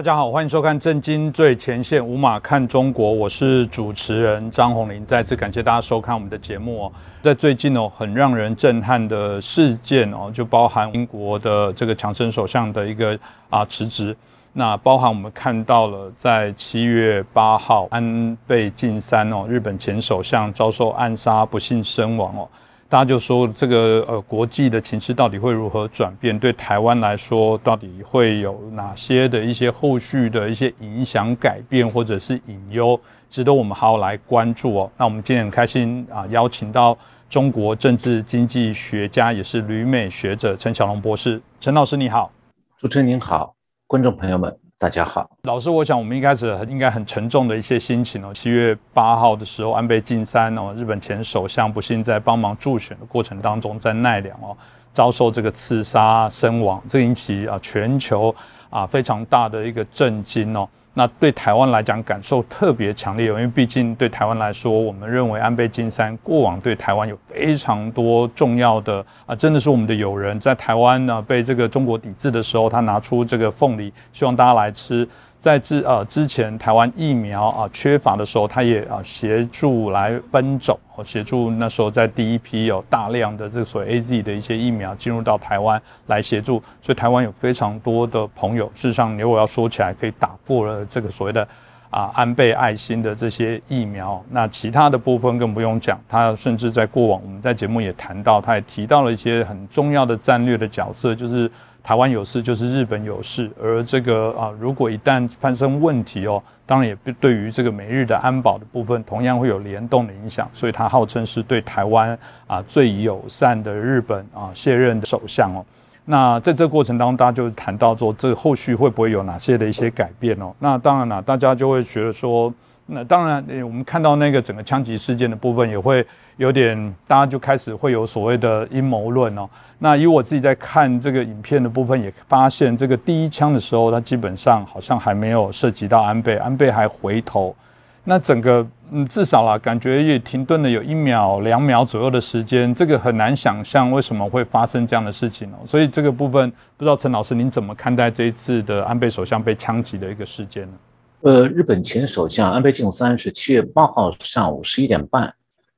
[0.00, 5.04] 大家好，欢迎收看《震惊最前线》，无马看中国，我是主持人张宏林。
[5.04, 6.92] 再次感谢大家收看我们的节目哦。
[7.20, 13.18] 在最近哦，很让人震撼的事件哦，就包含英国的这个强生首相的一个
[13.50, 14.16] 啊辞职，
[14.54, 22.48] 那包含我们看到了在七月八号安倍晋三哦，日本前首相遭受暗杀，不幸身亡哦。
[22.90, 26.36] 大家就说这个呃国际的情势到底会如何转变？
[26.36, 34.90] 对台湾来说，到底会有哪些的一些后续的一些影响、改变或者是隐忧，值得我们好好来关注哦。
[34.96, 36.98] 那我们今天很开心啊，邀请到
[37.28, 41.40] 中国政治经济学家，也是旅美学者陈小龙博士。
[41.60, 42.32] 陈老师你好，
[42.76, 43.54] 主持人您好，
[43.86, 44.69] 观众朋友们。
[44.80, 48.32] 大家好，老师，我想我们一开始应该很沉重的一些心情哦。
[48.32, 54.56] 七月八号的时候，安倍晋三哦，日本前首相不幸在帮忙助选的过程当中，在奈良哦
[54.94, 58.34] 遭受这个刺杀身亡，这引起啊全球
[58.70, 60.66] 啊非常大的一个震惊哦。
[61.00, 75.08] 那对台湾来讲，感受特别强烈，因为毕竟对台湾来说，我们认为安倍晋三过往对台湾有非常多重要的啊，真的是我们的友人，在台湾呢被这个中国抵制的时候，他拿出这个凤梨，希望大家来吃。
[75.40, 88.70] 在之呃之前台湾疫苗啊缺乏的时候，他也啊协助来奔走，协助那时候在第一批有大量的这个所谓 A Z 的一些疫苗进入到台湾来协助，所以台湾有非常多的朋友。
[88.74, 91.48] 事实上，如果要说起来，可以打破了这个所谓的
[91.88, 94.22] 啊安倍爱心的这些疫苗。
[94.28, 101.50] 那其他的部分更不用讲，他甚至在过往我们在节目也谈到，他也提到了一些很重要的战略的角色，就是。
[101.82, 110.48] 台湾有事就是日本有事，而这个啊，如果一旦发生问题哦，当然也对于这个美日的安保的部分，同样会有联动的影响。
[110.52, 115.64] 所以他号称是对台湾啊最友善的日本啊卸任的首相哦。
[116.04, 120.54] 那在这过程当中，大家就谈到说，这后续会不会有哪些的一些改变哦？
[120.58, 122.52] 那当然了，大家就会觉得说。
[122.92, 126.04] 那当然，我们看到那个整个枪击事件的部分，也会
[126.36, 129.48] 有点，大家就开始会有所谓的阴谋论哦。
[129.78, 137.54] 那以我自己在看这个影片的部分，也发现这个第一枪的时候，它基本上好像还没有涉及到安倍，安倍还回头。
[138.02, 145.56] 那整个嗯，至少啦，感觉也停顿了有一秒、两秒左右的时间，这个很难想象为什么会发生这样的事情哦。
[145.66, 150.72] 所以这个部分，不知道陈老师您怎么看待这一次的安倍首相被枪击的一个事件呢？
[151.22, 155.34] 呃，日本前首相安倍晋三是七月八号上午十一点半，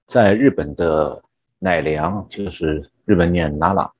[0.06, 1.20] 在日本的
[1.58, 3.92] 奈良，就是日本念奈良，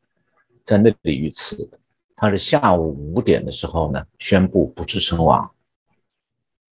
[0.64, 1.68] 在那里遇刺。
[2.14, 5.50] 他是下午五点的时候呢，宣布不治身亡。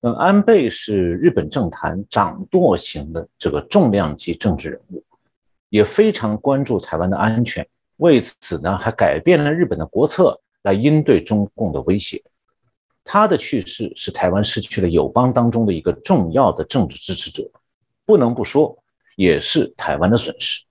[0.00, 5.02] 那安倍是日本政坛掌舵型的这个重量级政治人物，
[5.70, 7.66] 也非常关注台湾的安全，
[7.97, 12.22] 为此呢，还改变了日本的国策来应对中共的威胁。
[13.05, 17.50] 他的去世使台湾失去了友邦当中的一个重要的政治支持者，
[18.05, 18.83] 不能不说，
[19.16, 20.65] 也是台湾的损失。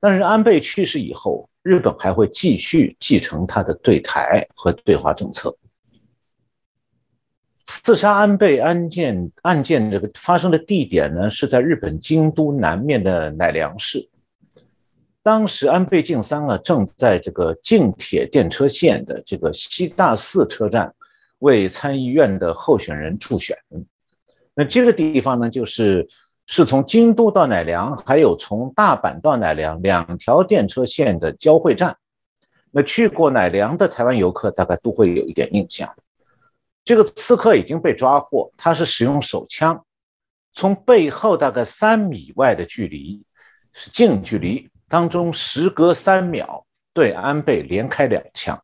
[0.00, 5.56] 但是安倍去世以后，日本还会继续继承他的对台和对华政策。
[7.64, 14.06] 刺杀安倍案件案件这个发生的地点呢，是在日本京都南面的奈良市。
[15.24, 20.94] 当时安倍晋三啊，正在这个近铁电车线的这个西大寺车站
[21.38, 23.56] 为参议院的候选人助选。
[24.52, 26.06] 那这个地方呢，就是
[26.44, 31.96] 是从京都到奈良，还有从大阪到奈良两条电车线的交汇站。
[32.70, 35.96] 那去过奈良的台湾游客大概都会有一点印象。
[36.84, 39.86] 这个刺客已经被抓获，他是使用手枪，
[40.52, 43.24] 从背后大概三米外的距离，
[43.72, 44.68] 是近距离。
[44.94, 48.62] 当中时隔三秒对安倍连开两枪，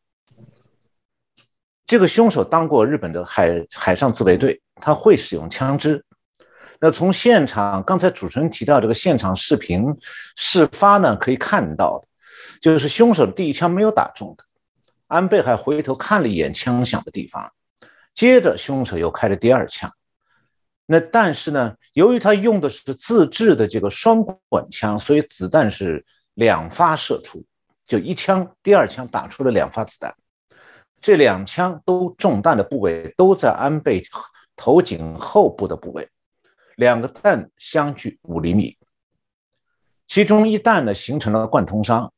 [1.85, 6.05] 这个凶手当过日本的海海上自卫队，他会使用枪支。
[6.79, 9.85] 那从现场刚才主持人提到这个现场视频
[10.37, 12.07] 事发呢，可以看到的，
[12.61, 14.45] 就是凶手第一枪没有打中的，
[15.09, 17.53] 安倍还回头看了一眼枪响的地方，
[18.15, 19.93] 接着凶手又开了第二枪。
[20.87, 26.07] 那但是呢，由于他用的是自制的这个双管枪，所以子弹是
[26.41, 27.45] 两发射出，
[27.85, 30.17] 就一枪，第二枪打出了两发子弹，
[30.99, 34.03] 这两枪都中弹的部位都在安倍
[34.57, 36.09] 头颈后部的部位，
[36.77, 38.79] 两个弹相距五厘米，
[40.07, 42.11] 其中一弹呢形成了贯通伤，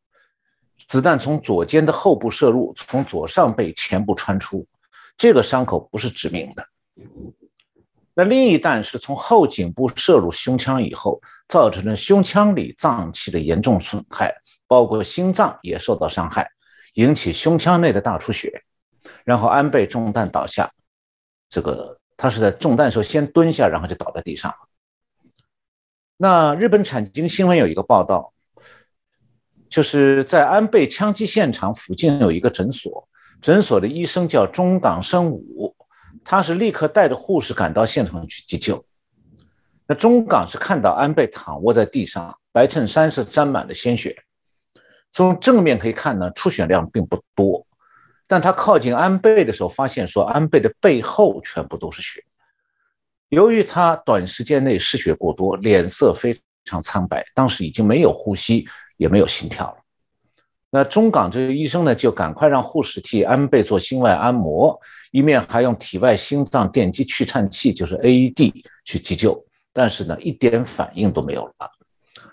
[0.86, 4.64] 子弹从左肩的后部射入，从左上背前部穿出，
[5.16, 6.64] 这个伤口不是致命的。
[8.14, 11.20] 那另一弹是从后颈部射入胸腔以后，
[11.52, 14.34] 造成了胸腔里脏器的严重损害，
[14.66, 16.48] 包括心脏也受到伤害，
[16.94, 18.62] 引起胸腔内的大出血。
[19.22, 20.72] 然后安倍中弹倒下，
[21.50, 24.54] 这个他是在中弹时候先蹲下，然后就倒在地上。
[26.16, 28.32] 那日本产经新闻有一个报道，
[29.68, 33.06] 就是在安倍枪击现场附近有一个诊所，
[33.42, 35.76] 诊所的医生叫中港生武，
[36.24, 38.82] 他是立刻带着护士赶到现场去急救。
[39.86, 44.16] 那中港是看到安倍躺卧在地上，白衬衫是沾满了鲜血。
[45.12, 47.66] 从正面可以看呢，出血量并不多，
[48.26, 52.24] 但他靠近安倍的时候，发现说安倍的背后全部都是血。
[53.28, 59.76] 由于他短时间内失血过多，脸色非常苍白，当时已经没有呼吸，也没有心跳了。
[60.70, 64.80] 那中港这个医生呢，就赶快让护士替安倍做心外按摩，
[65.10, 71.70] 一面还用体外心脏电击去颤器，就是 AED 去急救，但是呢，一点反应都没有了。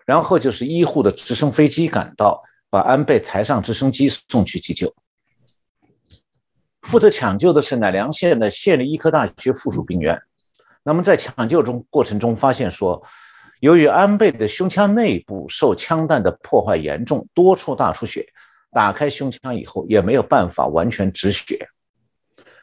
[0.06, 2.44] 然后就是医护的直升飞机赶到。
[2.72, 4.94] 把安倍抬上直升机送去急救。
[6.84, 10.22] 负责抢救的是乃良县的县立医科大学附属病院。
[10.84, 13.04] 那么在抢救中过程中发现说，
[13.60, 18.28] 由于安倍的胸腔内部受枪弹的破坏严重，多处大出血，
[18.70, 21.68] 打开胸腔以后也没有办法完全止血。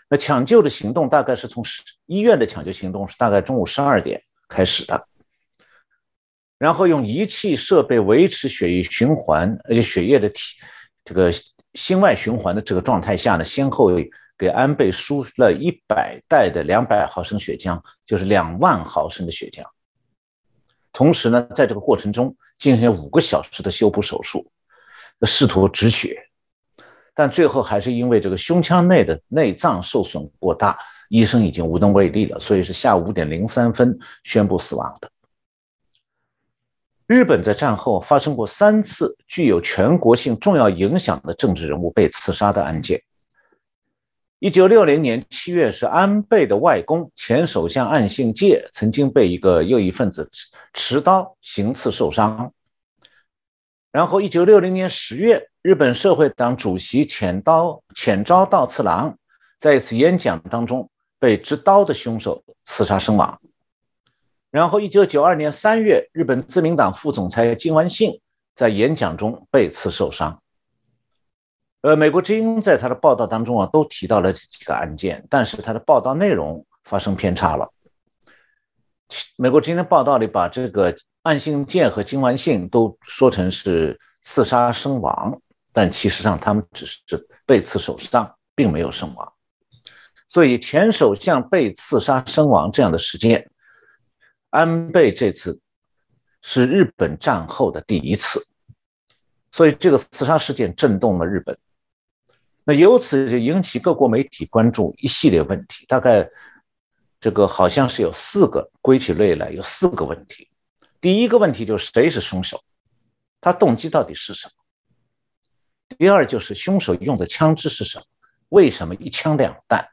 [0.09, 1.65] 那抢救的行动大概是从
[2.07, 5.09] 医院的抢救行动是大概中午十二点开始的。
[6.59, 10.57] 然后用仪器设备维持血液循环，而且血液的体
[11.05, 11.31] 这个
[11.75, 13.91] 心外循环的这个状态下呢，先后
[14.39, 19.63] 给安倍输了一百袋的两百毫升血浆，就是两万毫升的血浆。
[20.93, 24.51] 同时呢，在这个过程中进行五个小时的修补手术，
[25.23, 26.19] 试图止血，
[27.15, 30.79] 但最后还是因为这个胸腔内的内脏受损过大，
[31.09, 35.11] 医生已经无能为力了，所以是下午五点零三分宣布死亡的。
[37.07, 43.01] 日本在战后发生过三次具有全国性重要影响的政治人物被刺杀的案件。
[44.41, 50.29] 一九六零年七月，是安倍的外公前首相岸信介曾经被一个右翼分子
[50.75, 52.53] 持刀行刺受伤。
[53.93, 59.17] 然后，一九六零年十月，日本社会党主席浅刀浅昭道次郎
[59.59, 63.41] 在一次演讲当中被执刀的凶手刺杀身亡。
[64.51, 68.21] 然后，一九九二年三月，日本自民党副总裁金丸信
[68.55, 70.41] 在演讲中被刺受伤。
[71.83, 77.71] 呃，美国之音在他的报道当中啊，都提到了这几个案件，但是他的报道内容发生偏差了。
[79.37, 85.41] 美国之音的报道里把这个岸信介和金丸信都说成是刺杀身亡，
[85.73, 89.33] 但其实上他们只是被刺受伤，并没有身亡。
[90.37, 93.51] 所以，前首相被刺杀身亡这样的事件。
[94.51, 95.59] 安倍这次
[96.43, 98.47] 是日本战后的第一次，
[99.51, 101.57] 所以这个刺杀事件震动了日本。
[102.65, 106.29] 那由此就引起各国媒体关注一系列问题，大概
[107.19, 110.51] 这个好像是有四个，归起类来有四个问题。
[111.01, 112.63] 第一个问题就是谁是凶手，
[113.41, 114.53] 他动机到底是什么？
[115.97, 118.05] 第二就是凶手用的枪支是什么？
[118.51, 119.89] 为什么一枪两弹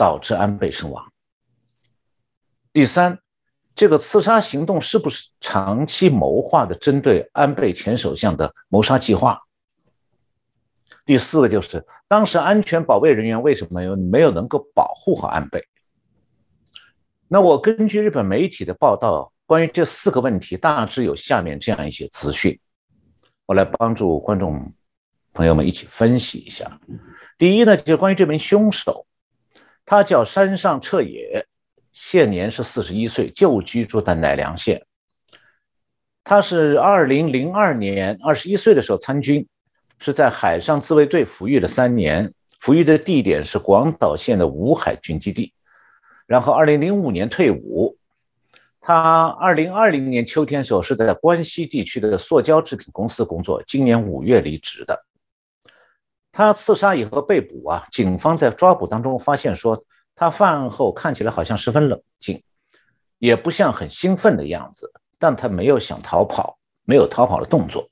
[0.00, 1.12] 导致安倍身亡？
[2.72, 3.18] 第三。
[3.72, 9.40] 这个刺杀行动是不是长期谋划的针对安倍前首相的谋杀计划？
[11.06, 15.64] 第四个就是当时安全保卫人员为什么没有没有能够保护好安倍？
[17.28, 22.58] 那我根据日本媒体的报道，关于这四个问题，大致有下面这样一些资讯，
[23.46, 24.74] 我来帮助观众
[25.32, 26.80] 朋友们一起分析一下。
[27.38, 29.06] 第一呢，就是关于这名凶手，
[29.90, 31.44] 他叫山上彻也。
[31.90, 34.86] 现年是四十一岁，旧居住在乃良县。
[36.22, 39.48] 他是二零零二年二十一岁的时候参军，
[39.98, 45.52] 是在海上自卫队服役了三年，服役的地点是广岛县的五海军基地。
[46.24, 47.96] 然后二零零五年退伍。
[48.80, 55.04] 他二零二零年秋天的时候是在关西地区的塑胶制品公司工作，今年五月离职的。
[56.40, 59.84] 他刺杀以后被捕啊，警方在抓捕当中发现说。
[60.16, 62.42] 他犯案后看起来好像十分冷静，
[63.18, 67.88] 也不像很兴奋的样子，但他没有想逃跑，没有逃跑的动作。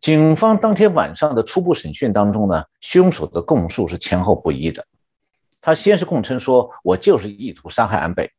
[0.00, 4.86] 警方当天晚上的初步审讯当中呢，凶手的供述是前后不一的。
[5.60, 8.32] 他先是供称说：“我就是意图杀害安倍。”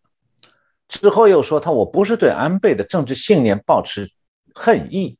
[0.90, 4.12] 之后又说：“他我不是对安倍的政治信念抱持
[4.56, 5.20] 恨意。”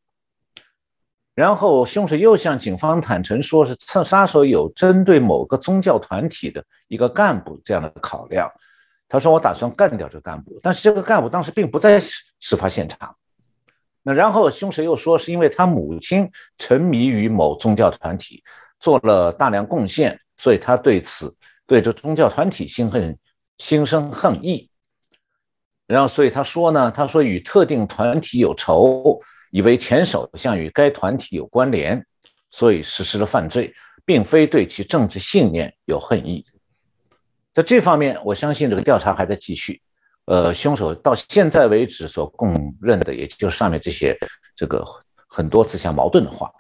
[1.36, 8.50] 然后凶手又向警方坦诚，说是刺杀手有针对某个宗教团体的一个干部这样的考量。
[9.08, 13.16] 他说：“我打算干掉这个干部，但是这个干部当时并不在事发现场。”
[14.02, 18.44] 那然后凶手又说，是因为他母亲沉迷于某宗教团体，
[18.80, 21.36] 做了大量贡献，所以他对此
[21.68, 23.18] 对这宗教团体心恨
[23.58, 24.70] 心生恨意。
[25.86, 29.22] 然后，所以他说呢，他说与特定团体有仇，
[29.56, 32.06] 以为前首相与该团体有关联，
[32.52, 36.46] 所以实施了犯罪，并非对其政治信念有恨意。
[37.54, 39.82] 在这方面，我相信这个调查还在继续。
[40.26, 44.20] 呃，凶手到现在为止所供认的，也就是上面这些
[44.58, 44.84] 这个
[45.26, 46.52] 很多自相矛盾的话。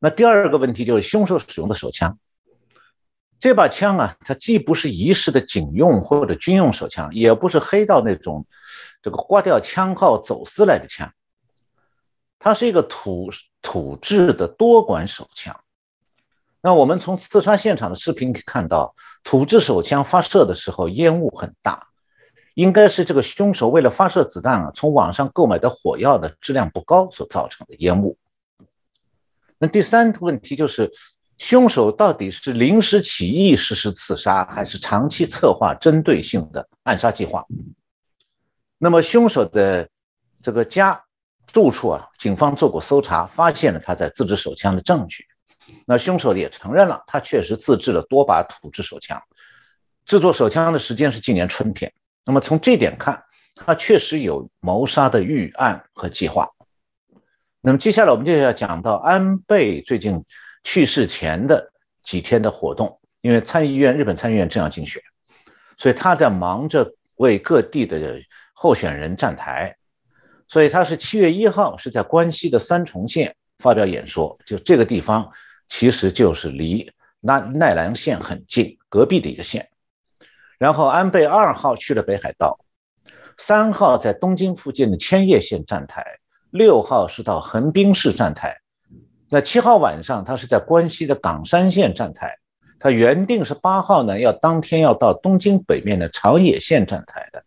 [0.00, 2.18] 那第二个问题就是凶手使用的手枪。
[3.38, 8.46] 这把枪啊，它既不是仪式的警用或者军用手枪，也不是黑道那种
[9.02, 11.12] 这个刮掉枪号走私来的枪，
[12.46, 13.28] 它是一个土
[13.60, 15.58] 土制的多管手枪。
[16.60, 21.88] 那我们从刺杀现场的视频可以看到，土制手枪发射的时候烟雾很大，
[22.54, 28.16] 应该是这个凶手为了发射子弹啊，从网上购买的火药的质量不高所造成的烟雾。
[29.58, 30.92] 那第三个问题就是。
[31.38, 37.44] 凶手到底是临时起意实施刺杀，还是长期策划针对性的暗杀计划？
[38.78, 39.86] 那么，凶手的
[40.40, 41.04] 这个家
[41.46, 45.26] 住处啊，警方做过搜查，发现了他在自制手枪的证据。
[45.84, 49.22] 那凶手也承认了，他确实自制了多把土制手枪，
[50.04, 51.92] 制作手枪的时间是今年春天。
[52.24, 53.22] 那么从这点看，
[53.54, 56.50] 他确实有谋杀的预案和计划。
[57.60, 60.24] 那么接下来我们就要讲到安倍最近。
[60.68, 61.72] 去世前的
[62.02, 65.00] 几天的活动，因为参议院日本参议院正要竞选，
[65.78, 68.20] 所以他在忙着为各地的
[68.52, 69.76] 候选人站台，
[70.48, 75.30] 所以他是七月一号是在关西的三重县发表演说，就这个地方
[75.68, 79.68] 其实就是离奈奈良县很近，隔壁的一个县。
[80.58, 82.58] 然后安倍二号去了北海道，
[83.36, 86.04] 三号在东京附近的千叶县站台，
[86.50, 88.56] 六号是到横滨市站台。
[89.28, 92.38] 那七号晚上，他是在关西的冈山县站台。
[92.78, 97.42] 他原定是八号呢，要当天要到东京北面的长野县站台的，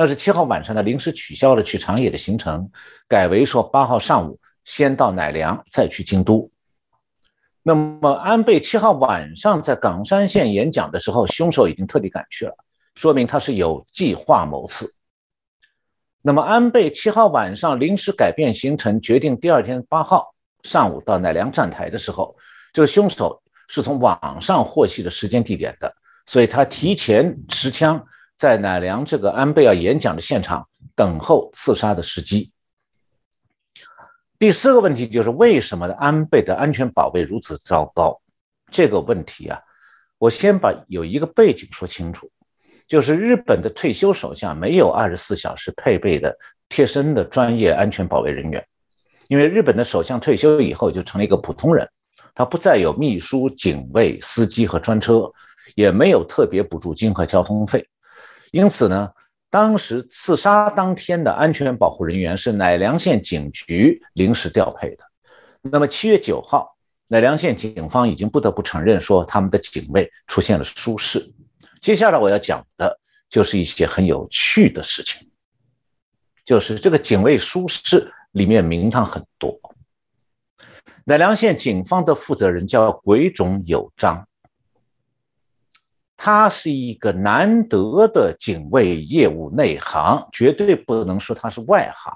[0.00, 2.70] 但是七号晚上呢，临时取消了去长野的行程，
[3.06, 6.50] 改为说八号上午先到奈良，再去京都。
[7.62, 12.54] 那么安倍七号晚上在冈山县演讲的时候，凶手已经特地赶去了，
[12.94, 14.94] 说明他是有计划谋刺。
[16.22, 20.34] 那么安倍七号晚上临时改变行程，决定第二天八号。
[20.62, 22.34] 上午到奈良站台的时候，
[22.72, 28.02] 这个凶手是从网上获悉的时间地点的，所以他提前持枪
[28.40, 30.66] 在奈良这个安倍要演讲的现场
[30.96, 32.50] 等候刺杀的时机。
[34.38, 38.18] 第四个问题就是为什么安倍的安全保卫如此糟糕？
[38.72, 39.60] 这个问题啊，
[40.16, 42.30] 我先把有一个背景说清楚，
[42.88, 46.34] 就是日本的退休首相没有二十四小时配备的
[46.70, 48.66] 贴身的专业安全保卫人员。
[49.28, 51.86] 因为日本的首相退休以后就成了一个普通人，
[52.34, 55.30] 他不再有秘书、警卫、司机和专车，
[55.74, 57.86] 也没有特别补助金和交通费，
[58.50, 59.10] 因此呢，
[59.50, 65.04] 当时刺杀当天的安全保护人员是乃良县警局临时调配的。
[65.62, 66.76] 那么七月九号，
[67.08, 71.32] 乃良县警方已经不得不承认说他们的警卫出现了疏失。
[71.80, 75.28] 接下来我要讲的就是一些很有趣的事情，
[76.44, 78.12] 就是这个警卫疏失。
[78.32, 79.58] 里面名堂很多。
[81.02, 84.28] 乃良县警方的负责人叫鬼冢有章，
[86.22, 92.14] 他是一个难得的警卫业务内行，绝对不能说他是外行，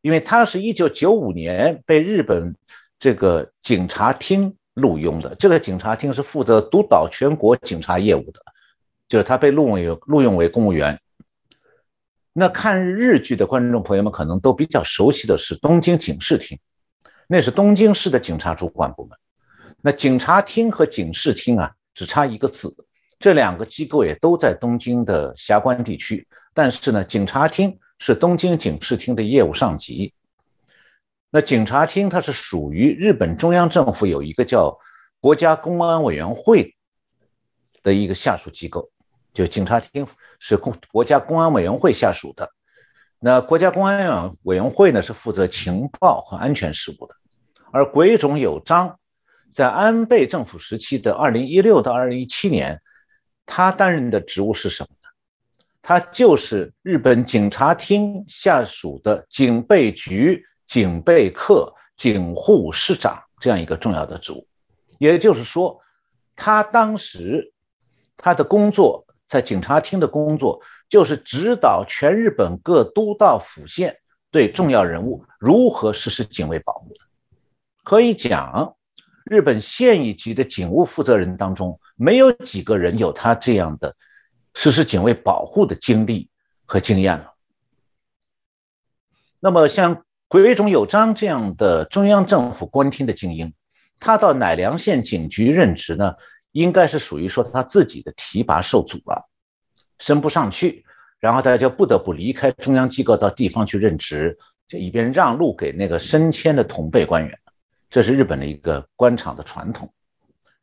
[0.00, 2.54] 因为他是一九九五年被日本
[2.96, 5.34] 这个警察厅录用的。
[5.34, 8.40] 这个警察厅是负责督导全国警察业务的，
[9.08, 11.00] 就是他被录用录用为公务员。
[12.32, 16.56] 那看日剧的观众朋友们可能都比较熟悉的是东京警视厅，
[17.26, 19.18] 那是东京市的警察主管部门。
[19.82, 22.72] 那警察厅和警视厅啊，只差一个字，
[23.18, 26.24] 这两个机构也都在东京的辖关地区。
[26.54, 30.14] 但是呢，警察厅是东京警视厅的业务上级。
[31.28, 34.78] 那警察厅它是属于日本中央政府有一个叫
[35.18, 36.76] 国家公安委员会
[37.82, 38.88] 的一个下属机构，
[39.34, 40.06] 就警察厅。
[40.40, 42.48] 是公国家公安委员会下属的，
[43.18, 47.16] 那国家公安委员会呢是负责情报和安全事务的，
[47.72, 49.00] 而鬼冢有章
[49.58, 52.80] 在安倍政府时期的二零一六到二零一七年，
[53.44, 55.08] 他担任的职务是什么呢？
[55.82, 64.46] 他就是日本警察厅下属的警备局警备课警护室长这样一个重要的职务，
[65.00, 65.76] 也就是说，
[66.36, 67.52] 他当时
[68.16, 69.04] 他的工作。
[69.26, 73.98] 在警察厅的工作就是指导全日本各都道府县
[74.30, 77.00] 对重要人物如何实施警卫保护的。
[77.82, 78.76] 可以讲，
[79.30, 83.94] 日本现役级的警务负责人当中，没有几个人有他这样的
[84.54, 86.30] 实施警卫保护的经历
[86.64, 87.34] 和经验了。
[89.38, 93.52] 那么，像鬼冢有章这样的中央政府官厅的精英，
[94.00, 96.14] 他到乃良县警局任职呢，
[96.52, 99.28] 应该是属于说他自己的提拔受阻了，
[99.98, 100.84] 升不上去，
[101.20, 107.38] 然后他就不得不离开中央机构到地方去任职，就以便让路给那个升迁的同辈官员。
[107.90, 109.92] 这是日本的一个官场的传统，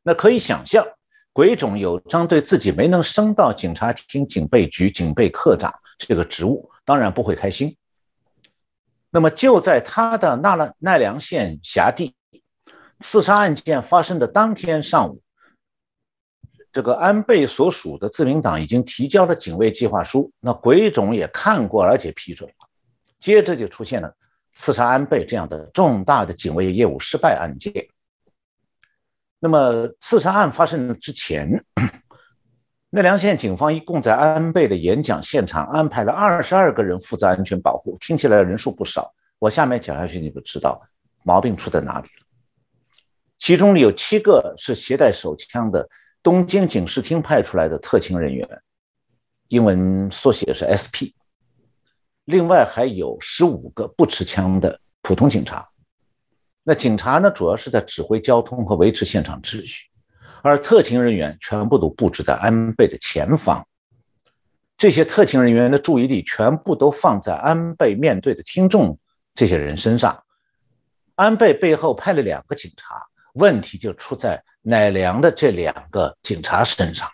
[0.03, 0.85] 那可以想象，
[1.33, 7.75] 鬼冢有章对自己没能升到警察厅警备局警备科长这个职务，当然不会开心。
[9.09, 12.13] 那么就在他的奈良奈良县辖地，
[12.99, 15.21] 刺杀案件发生的当天上午，
[16.71, 22.55] 这个安倍所属的自民党已经提交了警卫计划书，那鬼冢也看过而且批准了，
[23.19, 24.13] 接着就出现了。
[24.55, 27.87] 刺杀安倍这样的重大的警卫业务失败案件，
[29.39, 31.63] 那么刺杀案发生之前，
[32.89, 39.13] 奈良县警方一共在安倍的演讲现场安排了二十二个人负责安全保护，听起来人数不少。
[39.39, 40.81] 我下面讲下去你就知道
[41.23, 42.25] 毛病出在哪里了。
[43.37, 45.89] 其中有七个是携带手枪的
[46.23, 48.47] 东京警视厅派出来的特勤人员，
[49.49, 51.11] 英文缩写是 SP。
[52.25, 55.69] 另外还有十五个不持枪的普通警察，
[56.63, 59.89] 那警察呢，主要是在指挥交通和维持现场秩序，
[60.41, 63.67] 而特勤人员全部都布置在安倍的前方。
[64.75, 68.99] 这些特勤人员的注意力全部都放在安倍面对的听众
[69.35, 70.23] 这些人身上。
[71.13, 77.07] 安倍背后派了两个警察，问题就出在乃良的这两个警察身上。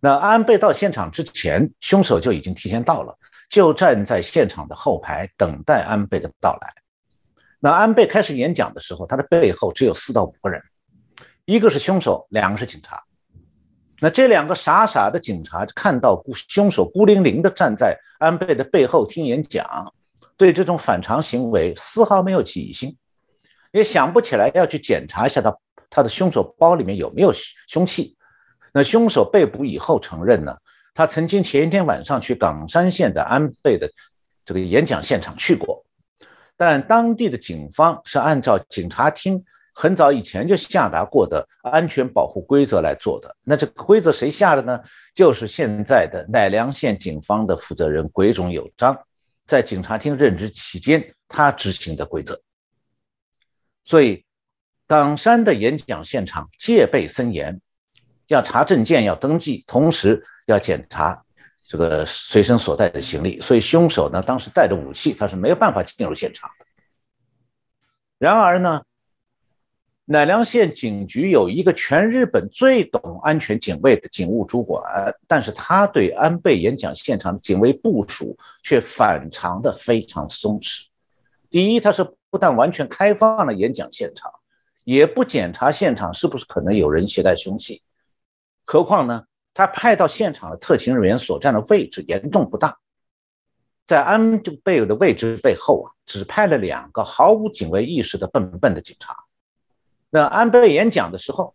[0.00, 3.18] 那安倍到现场之前，凶手就已经提前到了。
[3.50, 6.74] 就站在现场的后排等待安倍的到来。
[7.58, 10.62] 那安倍开始演讲的时候，他的背后只有四到五个人，
[11.44, 13.02] 一个是凶手，两个是警察。
[13.98, 19.94] 那这两个傻傻的警察看到凶手孤零零地站在安倍的背后听演讲，
[20.36, 22.94] 对这种反常行为丝毫没有起疑心，
[23.72, 25.56] 也想不起来要去检查一下他
[25.88, 27.32] 他的凶手包里面有没有
[27.66, 28.18] 凶器。
[28.74, 30.54] 那凶手被捕以后承认呢？
[30.96, 33.86] 他曾经前一天晚上去冈山县的安倍的
[34.46, 35.84] 这个演讲现场去过，
[36.56, 43.36] 但当地的警方是按照警察厅很早以前就下达过的安全保护规则来做的。
[43.44, 44.80] 那这个规则谁下的呢？
[45.14, 48.98] 就是现在的奈良县警方的负责人鬼冢有章
[49.44, 52.40] 在警察厅任职期间他执行的规则。
[53.84, 54.24] 所以，
[54.86, 57.60] 冈山的演讲现场戒备森严，
[58.28, 60.24] 要查证件，要登记，同时。
[60.46, 61.22] 要检查
[61.66, 66.66] 这个随身所带的行李，所以凶手呢当时带着武器，他是没有办法进入现场的。
[68.18, 68.82] 然而呢，
[70.04, 74.82] 乃良县警局有一个全日本最懂安全警卫的警务主管，
[75.26, 80.86] 但是他对安倍演讲现场的警卫部署却反常的非常松弛。
[81.50, 84.30] 第一，他是不但完全开放了演讲现场，
[84.84, 87.82] 也不检查现场是不是可能有人携带凶器，
[88.64, 89.24] 何况呢？
[89.56, 92.76] 他派到现场的特勤人员所占的位置严重不当，
[93.86, 99.16] 在安倍的位置背后啊，只派了两个毫无警卫意识的笨笨的警察。
[100.10, 101.54] 那安倍演讲的时候，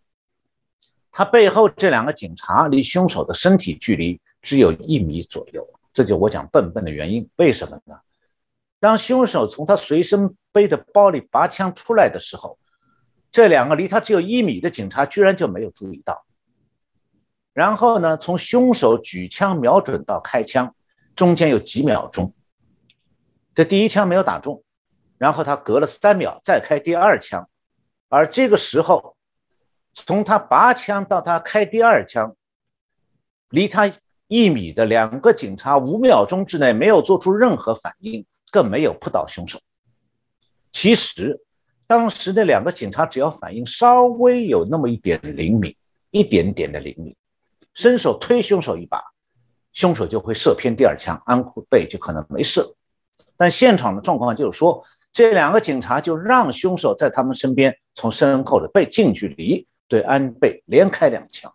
[1.11, 7.29] 他背后这两个警察离凶手的身体距离只有一米左右，这就我讲笨笨的原因。
[7.35, 7.99] 为什么呢？
[8.79, 12.57] 当凶手从他随身背的包里拔枪出来的时候，
[13.31, 16.25] 这两个离他只有一米的警察居然就没有注意到。
[17.53, 18.15] 然后呢？
[18.15, 20.73] 从凶手举枪瞄准到开枪，
[21.15, 22.33] 中间有几秒钟。
[23.53, 24.63] 这第一枪没有打中，
[25.17, 27.49] 然后他隔了三秒再开第二枪，
[28.07, 29.17] 而这个时候，
[29.93, 32.37] 从他拔枪到他开第二枪，
[33.49, 33.91] 离他
[34.27, 39.59] 一米的两个警察五秒钟之内没有做出任何反应，更没有扑倒凶手。
[40.71, 41.41] 其实，
[41.85, 45.75] 当时的两个警察只要反应稍微有那么一点灵敏，
[46.11, 47.13] 一点点的灵敏。
[47.73, 49.01] 伸手推凶手一把，
[49.73, 52.75] 凶手就会射偏第二枪，安倍就可能没事。
[53.37, 61.53] 但现场的状况就是说，这两个警察就让凶手在他们身边，从身后的背近距离对安倍连开两枪。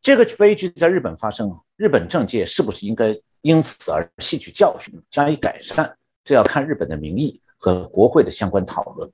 [0.00, 5.96] 这个悲剧在日本发生，日本政界是不是应该因此而吸取教训，加以改善？
[6.24, 9.10] 这要看日本的民意和国会的相关讨论。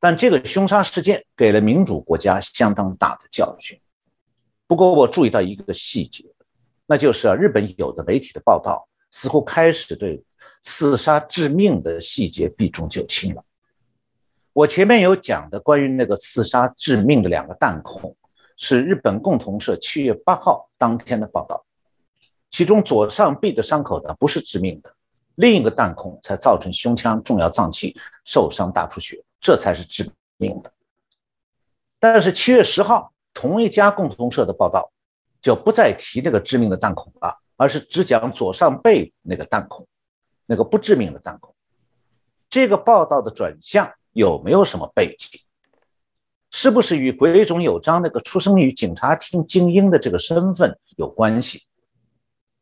[0.00, 3.80] 但这个凶杀事件给了民主国家相当大的教训。
[4.68, 6.24] 不过我注意到一个细节，
[6.86, 10.22] 那就是啊，日本有的媒体的报道似乎开始对
[10.62, 13.42] 刺杀致命的细节避重就轻了。
[14.52, 18.14] 我前面有讲的关于那个刺杀致命的两个弹孔，
[18.56, 21.64] 是日本共同社七月八号当天的报道，
[22.50, 24.94] 其中左上臂的伤口呢不是致命的，
[25.36, 30.70] 另一个弹孔才造成胸腔重要脏器受伤大出血，这才是致命的。
[31.98, 34.90] 但是七月十号同一家共同社的报道
[35.40, 39.86] 就不再提那个致命的弹孔了，而是只讲左上背那个弹孔，
[40.44, 41.54] 那个不致命的弹孔。
[42.50, 45.40] 这个报道的转向有没有什么背景？
[46.50, 51.62] 是不是与鬼冢有章那个出生于警察厅精英的这个身份有关系？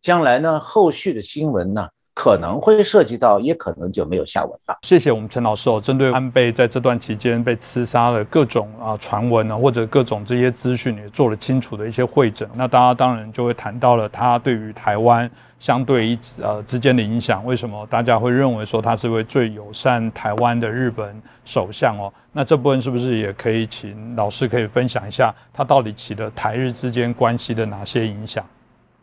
[0.02, 1.88] 将来呢，后续的新闻呢？
[2.16, 4.78] 可能会涉及到，也可能就没有下文了。
[4.80, 12.48] 谢谢我们陈老师哦，针对安倍在这段期间被刺杀的各种啊传闻呢，或者各种这些资讯，也做了清楚的一些会诊。
[12.54, 17.44] 那大家当然就会谈到了他对于台湾相对一呃之间的影响。
[17.44, 22.10] 为什么大家会认为说他是位最友善台湾的日本首相哦？
[22.32, 28.42] 那这部分是不是也可以请老师可以分享一下，他到底起了台日之间关系的哪些影响？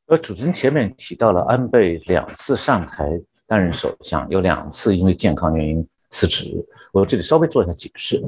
[0.06, 3.10] 而主持人前面提到了安倍两次上台
[3.48, 6.66] 担任首相，有两次因为健康原因辞职。
[6.92, 8.22] 我这里稍微做一下解释，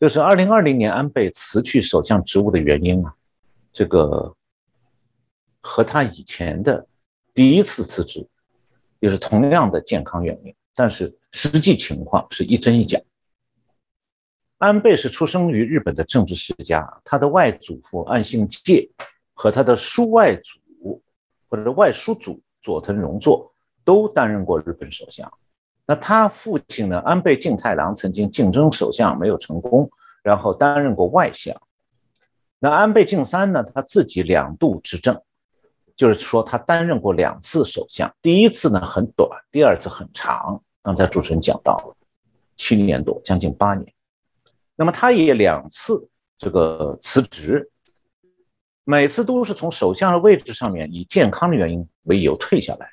[0.00, 3.14] 就是二零二零年安倍辞去首相职务的原因啊，
[3.72, 4.34] 这个
[5.60, 6.86] 和他以前的
[7.34, 8.26] 第一次辞职
[8.98, 12.98] 也是同样的健康原因，但是实际情况是一真一假。
[14.56, 18.90] 安倍是出生于日本的政治世家，他的外祖父岸信介。
[19.40, 21.02] 和他的叔外祖
[21.48, 23.50] 或者是外叔祖佐藤荣作
[23.86, 25.32] 都担任过日本首相。
[25.86, 26.98] 那他父亲呢？
[26.98, 29.90] 安倍晋太郎曾经竞争首相没有成功，
[30.22, 31.58] 然后担任过外相。
[32.58, 33.64] 那安倍晋三呢？
[33.64, 35.18] 他自己两度执政，
[35.96, 38.14] 就是说他担任过两次首相。
[38.20, 40.62] 第一次呢很短，第二次很长。
[40.82, 41.96] 刚才主持人讲到了
[42.56, 43.90] 七年多，将近八年。
[44.76, 47.70] 那么他也两次这个辞职。
[48.84, 52.90] 每次都是从首相的位置上面以健康的原因为由退下来，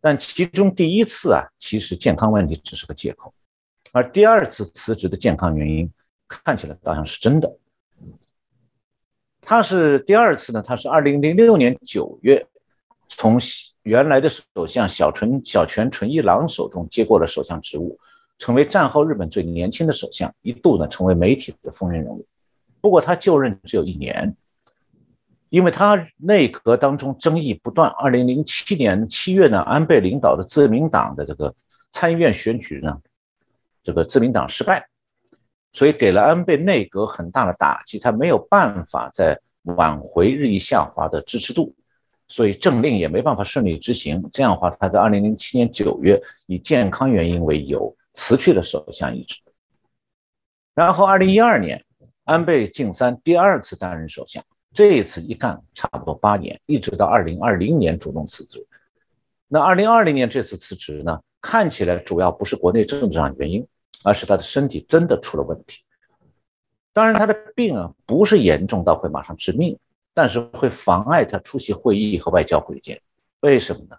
[0.00, 3.32] 但其中第一次啊，其实健康问题只是个借口，
[3.92, 5.88] 而第二次辞职的健康原因
[6.26, 7.54] 看起来倒像是真的。
[9.42, 12.46] 他是第二次呢，他是二零零六年九月
[13.08, 13.38] 从
[13.82, 17.98] 原来的首相小纯小泉纯一郎手中接过了首相职务，
[18.38, 22.26] 成为战后日本最年轻的首相，一度呢成为媒体的风云人物。
[22.80, 24.34] 不过他就任只有一年。
[25.50, 31.52] 因为他内阁当中争议不断，二零零七年七月呢，安倍领导的自民党的这个
[31.90, 32.98] 参议院选举呢，
[33.82, 34.88] 这个自民党失败，
[35.72, 41.74] 所以给了安倍内阁很大的打击，他没有办法再挽回日益下滑的支持度，
[42.28, 44.22] 所以政令也没办法顺利执行。
[44.32, 49.40] 这样的话，他在二零零七年九月以健康原因为由辞去了首相一职，
[50.76, 51.84] 然后二零一二年，
[52.22, 54.44] 安倍晋三第二次担任首相。
[54.72, 58.66] 这一次一干差不多八年，一直到二零二零年主动辞职。
[59.48, 63.66] 那二零二零年这次辞职呢，看起来主要不是国内政治上原因，
[64.04, 65.82] 而是他的身体真的出了问题。
[66.92, 69.76] 当然，他的病啊不是严重到会马上致命，
[70.14, 73.00] 但是会妨碍他出席会议和外交会见。
[73.40, 73.96] 为什么呢？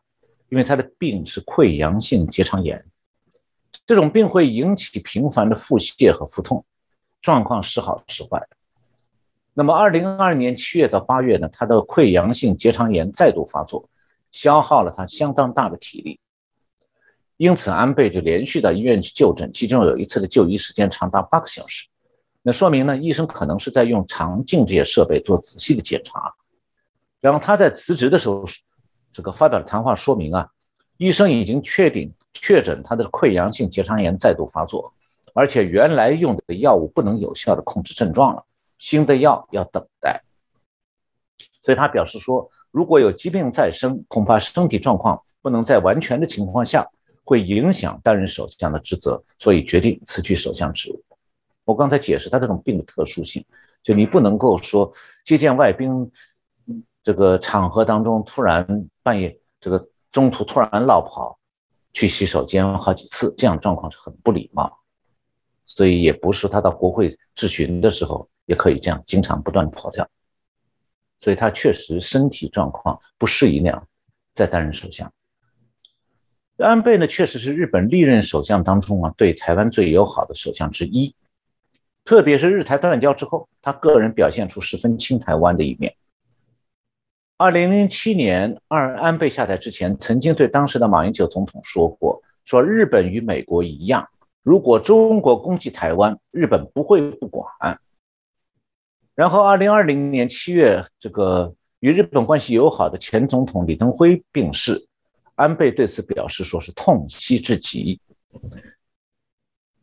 [0.50, 2.86] 因为他的病是溃疡性结肠炎，
[3.86, 6.66] 这种病会引起频繁的腹泻和腹痛，
[7.22, 8.46] 状况时好时坏。
[9.54, 13.90] 那么，二零二二年七月到八月呢，他的溃疡性结肠炎再度发作，
[14.32, 16.22] 消耗了他相当大的体力，
[17.36, 21.90] 因此安倍就连续到医院去就诊，其中有一次的就医时间长达八个小时。
[22.42, 26.34] 那说明呢，医生可能是在用肠镜这些设备做仔细的检查。
[27.20, 28.46] 然后他在辞职的时候，
[29.12, 30.48] 这个发表的谈话说明啊，
[30.96, 34.94] 医生已经确定确诊他的溃疡性结肠炎再度发作，
[35.34, 38.46] 而且原来用的药物不能有效的控制症状了。
[38.82, 40.24] 新的药要等待，
[41.62, 46.90] 所以他表示说，如果有疾病再生，恐怕身体状况不能在完全的情况下，
[47.24, 51.00] 会影响担任首相的职责，所以决定辞去首相职务。
[51.64, 53.46] 我刚才解释他这种病的特殊性，
[53.84, 54.92] 就你不能够说
[55.24, 56.12] 接见外宾
[57.04, 61.38] 这个场合当中突然半夜这个中途突然落跑
[61.94, 64.76] 去洗手间好几次，这样状况是很不礼貌，
[65.68, 68.28] 所以也不是他到国会质询的时候。
[68.46, 70.08] 也可以这样经常不断的跑掉，
[71.20, 73.88] 所以他确实身体状况不适宜那样
[74.34, 75.12] 再担任首相。
[76.58, 81.16] 安倍呢，确实是日本历任首相当中啊对台湾最友好的首相之一，
[82.06, 85.96] 特别是日台断交之后，他个人表现出十分亲台湾的一面。
[87.38, 94.08] 二零零七年，二安倍下台之前，曾经对当时的马英九总统说过：“说日本与美国一样，
[94.44, 97.82] 如果中国攻击台湾，日本不会不管。
[99.22, 104.88] 然后，二零二零年七月，这个与日本关系友好的前总统李登辉病逝，
[105.36, 108.02] 安倍对此表示说是痛惜至极。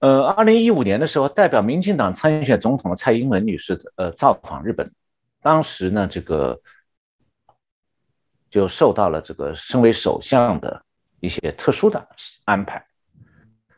[0.00, 4.90] 呃，二零一五年的时候，代表民进党参选总统的蔡英文女士呃造访日本，
[5.40, 6.60] 当时呢，这个
[8.50, 10.82] 就受到了这个身为首相的
[11.20, 12.08] 一些特殊的
[12.44, 12.84] 安排。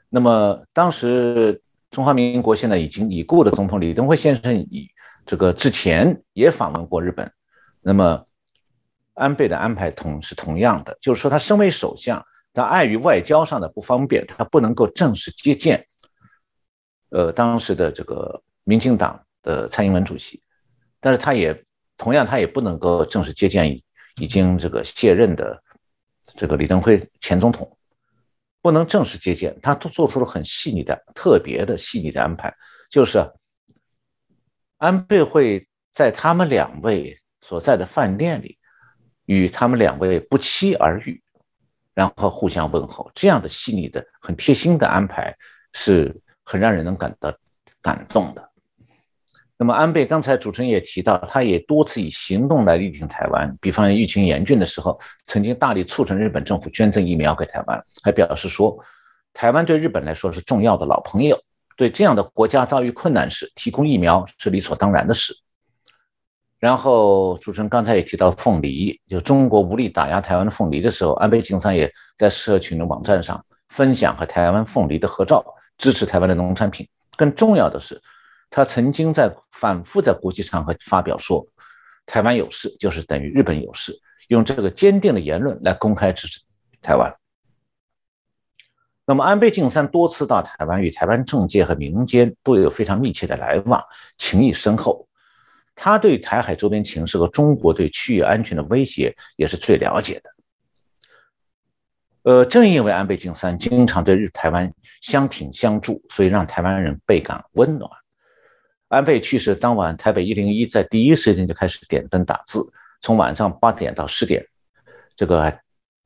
[0.08, 4.88] 那么当时中华民国现在已经已故的总统李登辉先生已
[5.30, 7.32] 这个之前也访问过日本，
[7.80, 8.26] 那么
[9.14, 15.86] 安倍的安排同是同样的，就是说他身为首相，他碍于外交上的不方便，他不能够正式接见，
[17.10, 20.42] 呃当时的这个民进党的蔡英文主席，
[20.98, 21.64] 但是他也
[21.96, 23.84] 同样他也不能够正式接见已
[24.16, 25.62] 已经这个卸任的
[26.34, 27.78] 这个李登辉前总统。
[28.60, 32.52] 不能正式接见，他都做出了很细腻的、特别的细腻的安排，
[32.90, 33.24] 就是
[34.80, 38.56] 安倍会在他们两位所在的饭店里
[39.26, 41.22] 与他们两位不期而遇，
[41.92, 43.10] 然后互相问候。
[43.14, 45.36] 这样的细腻的、很贴心的安排，
[45.74, 47.30] 是很让人能感到
[47.82, 48.50] 感动的。
[49.58, 53.54] 那么，安倍刚才主持人也提到，他也多次以行动来力挺台湾。
[53.60, 58.82] 比方疫情严峻的时候，曾经大力促成日本政府捐赠疫苗给台湾，还表示说，
[59.34, 61.38] 台湾对日本来说是重要的老朋友，
[61.80, 65.34] 对这样的国家遭遇困难时提供疫苗是理所当然的事。
[66.58, 75.42] 然后，主持人刚才也提到凤梨，就中国无力打压台湾的凤梨的时候，安倍晋三也在社群的网站上分享和台湾凤梨的合照，
[75.78, 76.86] 支持台湾的农产品。
[77.16, 77.98] 更重要的是。
[78.50, 81.46] 他曾经在反复在国际场合发表说，
[82.04, 86.40] 台湾有事就是等于日本有事，用这个坚定的言论来公开支持
[86.82, 87.10] 台湾。
[89.10, 93.82] 那么安倍晋三多次到台湾，与台湾政界和民间都有非常密切的来往，
[94.18, 95.08] 情谊深厚。
[95.74, 100.30] 他对台海周边情势和中国对区域安全的威胁也是最了解的。
[102.22, 107.90] 呃，正因为安倍晋三经常对日台湾相挺相助，所以让台湾人倍感温暖。
[108.86, 112.64] 安倍去世当晚，台北一零一在第一时间就开始点灯打字，
[113.00, 114.46] 从晚上八点到十点，
[115.16, 115.52] 这个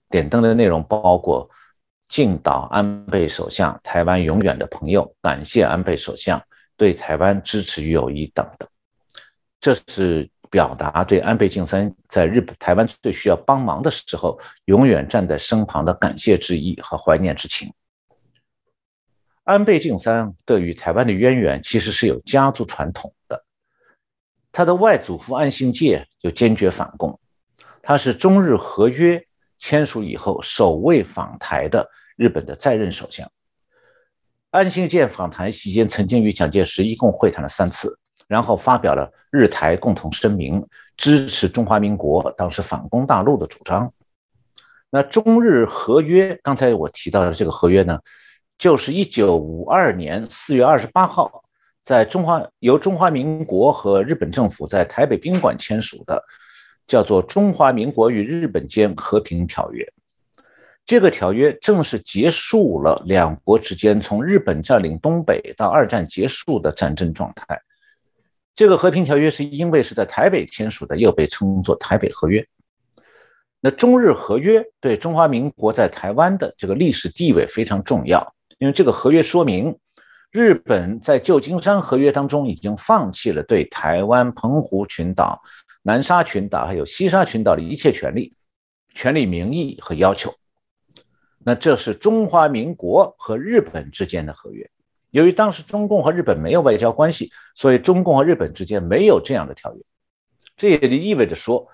[0.09, 1.51] 点灯的内容包括
[2.15, 6.41] 敬祷安倍首相，台湾永远的朋友，感谢安倍首相
[6.77, 8.69] 对台湾支持与友谊等等。
[9.59, 17.75] 这是表达对安倍晋三在日本台湾最需要帮忙的时候，永远站在身旁的感谢之意和怀念之情。
[19.43, 23.45] 安倍晋三对与台湾的渊源其实是有家族传统的，
[24.53, 27.19] 他的外祖父安信介就坚决反共，
[27.83, 29.27] 他是中日合约
[29.59, 33.31] 签署以后首位访台的日本的在任首相。
[34.51, 37.99] 安信建访谈期间曾经与蒋介石一共会谈了三次，
[38.29, 40.65] 然后发表了日台共同声明，
[40.97, 43.93] 支持中华民国当时反攻大陆的主张。
[44.91, 47.99] 那中日合约，刚才我提到的这个合约呢？
[48.57, 51.43] 就是一九五二年四月二十八号，
[51.83, 56.23] 在中华由中华民国和日本政府在台北宾馆签署的，
[56.87, 59.85] 叫做《中华民国与日本间和平条约》。
[60.87, 67.59] 这个条约正式结束了两国之间从日本占领东北到二战结束的战争状态。
[68.55, 72.41] 这个和平条约是因为是在台北签署的，又被称作《台北合约》。
[73.61, 78.35] 那中日合约对中华民国在台湾的这个历史地位非常重要。
[78.59, 79.79] 因为这个合约说明，
[80.31, 85.43] 日本在旧金山合约当中已经放弃了对台湾、澎湖群岛、
[85.83, 88.35] 南沙群岛还有西沙群岛的一切权利、
[88.95, 90.35] 权利名义和要求。
[91.47, 94.69] 那这是中华民国和日本之间的合约。
[95.11, 99.83] 由于当时中共和日本没有外交关系，所以中共和日本之间没有这样的条约。
[100.57, 101.69] 这也就意味着说，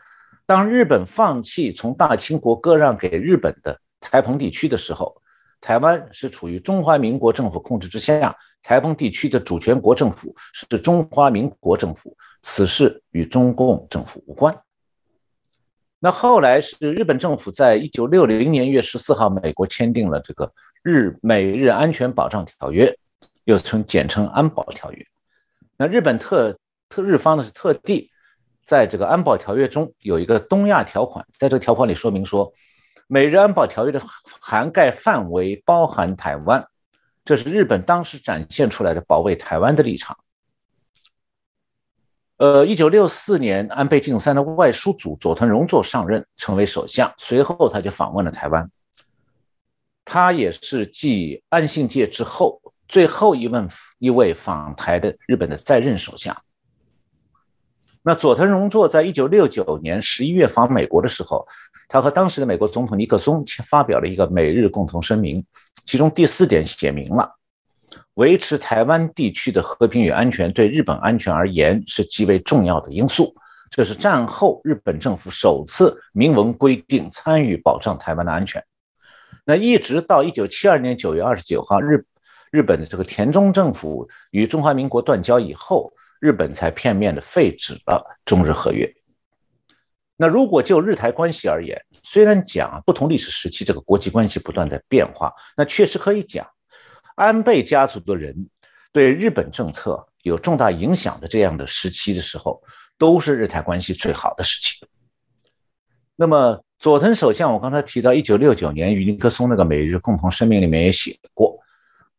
[0.44, 5.22] 当日本放弃从大清国割让给日本的台澎地区的时候，
[5.61, 14.54] 台湾是处于中华民国政府控制之下，台澎地区的主权国政府是中华民国政府，此事与中共政府无关。
[16.02, 20.50] 那后来是日本政府在一九六零年一月十四号，美国签订了这个
[20.82, 22.96] 日美日安全保障条约，
[23.44, 25.06] 又称简称安保条约。
[25.76, 26.58] 那日本特
[26.88, 28.10] 特日方呢是特地
[28.64, 32.52] 在这个安保条约中有一个东亚条款，在这个条款里说明说。
[33.12, 34.00] 美日安保条约的
[34.40, 36.64] 涵盖范围包含台湾，
[37.24, 40.16] 这是日本当时展现出来的保卫台湾的立场。
[42.40, 48.70] 呃，一九六四年，安倍晋三的外叔祖佐藤荣作上任，成为首相，随后他就访问了台湾。
[50.07, 56.35] 他也是继安信介之后最后一问一位访台的日本的在任首相。
[58.00, 61.46] 那佐藤荣作在一九六九年十一月访美国的时候，
[61.88, 65.44] 他和当时的美国总统尼克松发表了一个美日共同声明，
[65.85, 67.37] 其中第四点写明了，
[68.14, 73.35] 维持台湾地区的和平与安全对日本安全而言是极为重要的因素。
[73.70, 78.64] 这是战后日本政府首次明文规定参与保障台湾的安全。
[79.44, 82.05] 那一直到一九七二年九月二十九号，日
[82.50, 88.92] 日本的这个田中政府与中华民国断交以后，日本才片面的废止了中日合约。
[90.16, 96.46] 那如果就日台关系而言，虽然讲不同历史时期这个国际关系不断的变化，那确实可以讲，
[97.20, 98.48] 安倍家族的人
[98.92, 102.62] 对日本政策有重大影响的这样的时期的时候。
[103.00, 104.76] 都是日台关系最好的时期。
[106.14, 111.59] 那么，佐藤首相，我刚才提到，一九六九年与尼克松那个美日共同声明里面也写过，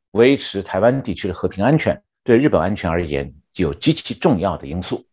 [0.09, 5.05] 维持台湾地区的和平安全对日本安全而言有极其重要的因素。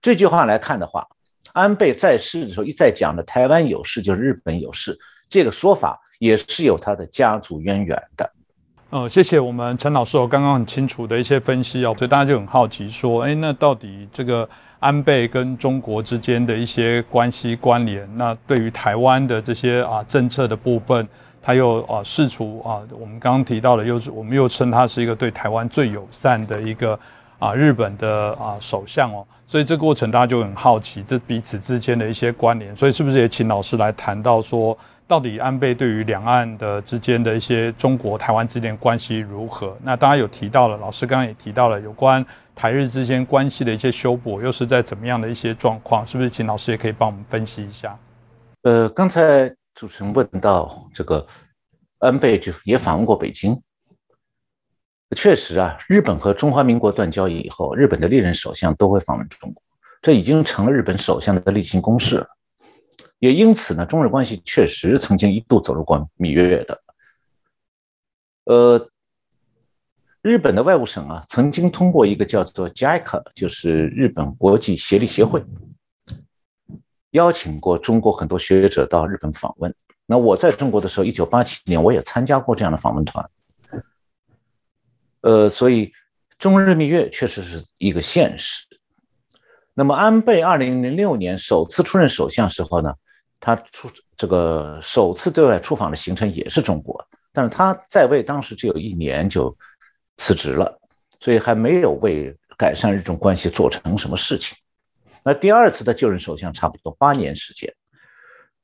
[0.00, 1.06] 这句话来看的话，
[1.52, 4.98] 安倍在世的时候一再讲的“台湾有事就是日本有事”，
[5.30, 8.33] 这个说法也是有他的家族渊源的。
[8.94, 14.48] 呃，谢谢我们陈老师，我刚刚很清楚的一些分析哦，所以大家就很好奇说，哎，那到底这个？
[14.78, 21.08] 安倍跟中国之间的一些关系关联，那对于台湾的这些啊政策的部分，
[21.42, 26.96] 他又啊试图啊，我们刚刚提到的，又是我们又称他是一个对台湾最友善的一个
[27.38, 34.76] 啊日本的啊首相哦，所以这过程大家就很好奇，这彼此之间的一些关联，所以是不是也请老师来谈到说，
[35.06, 39.76] 到底安倍对于两岸的之间的一些中国台湾之间关系如何？
[39.82, 42.24] 那大家有提到了，老师刚刚也提到了有关。
[42.54, 46.06] 台日之间关系的一些修补，又是在怎么样的一些状况？
[46.06, 47.98] 是不是请老师也可以帮我们分析一下？
[48.62, 51.26] 呃，刚才主持人问到这个
[51.98, 53.60] 安倍就也访问过北京，
[55.16, 59.60] 确实啊，日本和中华民国断交以后，日本的历任首相都会访问中国，
[60.00, 62.28] 这已经成了日本首相的例行公事了。
[63.24, 66.82] 也因此呢，中日关系确实曾经一度走入过蜜月的。
[68.44, 68.90] 呃。
[70.20, 75.44] 日本的外务省啊，曾经通过一个叫做 JICA，就是日本国际协力协会，
[77.10, 79.74] 邀请过中国很多学者到日本访问。
[80.06, 83.30] 那我在中国的时候，一九八七年我也参加过这样的访问团。
[85.20, 85.92] 呃，所以
[86.38, 88.66] 中日蜜月确实是一个现实。
[89.74, 92.94] 那么安倍二零零六年首次出任首相时候呢，
[93.44, 99.56] 他出这个首次对外出访的行程也是中国，但是他在位当时只有一年就。
[100.16, 100.78] 辞职了，
[101.18, 104.56] 所以还没有为改善日中关系做成什么事情。
[105.24, 107.74] 那第二次的就任首相差不多八年时间，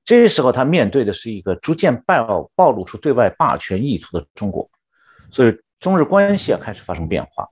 [0.04, 4.70] 这时候他面对的是一个逐渐暴暴露出对外霸权意图的中国，
[5.32, 7.48] 所以中日关系啊开始发生变化。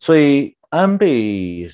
[0.00, 1.70] 所以安倍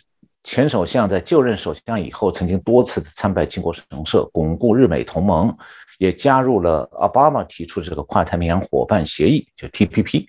[0.48, 5.54] 前首相在就任首相以后，曾经多次的参拜靖国神社，巩固日美同盟，
[5.98, 10.26] 也加入了奥巴马提出这个跨太平洋伙伴协议，就 TPP。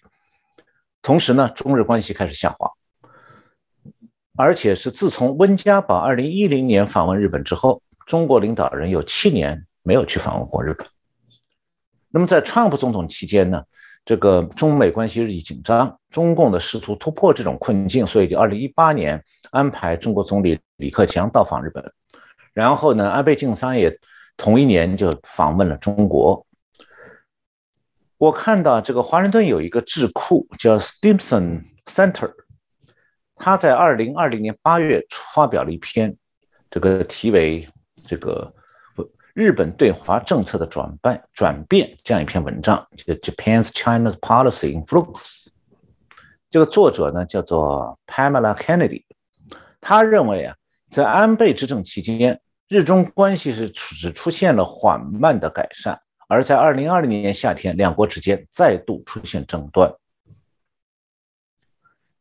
[1.01, 2.69] 同时呢，中日关系开始下滑，
[4.35, 10.85] 而且是自从温家宝二零一零年访问日本之后，中国领导人有七年没有去访问过日本。
[12.09, 13.63] 那么在川普总统期间呢，
[14.09, 21.93] 这个中美关系日益紧张，中共的试图突破这种困境，所以就二零一八年安排中国总理李克强到访日本，
[22.51, 23.95] 然后呢，安倍晋三也
[24.35, 26.43] 同一年就访问了中国。
[28.17, 32.33] 我看到这个华盛顿有一个智库叫 Stimson Center，
[33.35, 36.17] 他在二零二零年八月发表了一篇
[36.71, 37.69] 这个题为
[38.07, 38.51] “这个
[39.39, 45.47] 日本对华政策的转变转变”这样一篇文章，叫 Japan's China's Policy in Flux。
[46.49, 49.05] 这个作者呢叫做 Pamela Kennedy，
[49.79, 50.55] 他认为啊，
[50.89, 56.01] 在安倍执政期间，日中关系是只出现了缓慢的改善。
[56.27, 59.95] 而在二零二零年夏天，两国之间再度出现争端。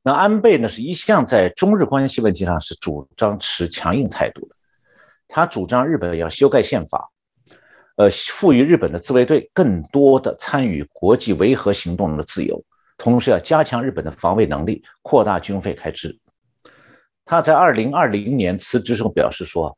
[0.05, 4.55] 那安倍呢，是一向在中日关系问题上是主张持强硬态度的。
[5.29, 7.09] 他主张日本要修改宪法，
[7.97, 12.65] 呃，赋予日本的自卫队更多的参与国际维和行动的自由，
[12.97, 16.19] 同时要加强日本的防卫能力，扩大军费开支。
[17.25, 19.77] 他在二零二零年辞职时候表示说，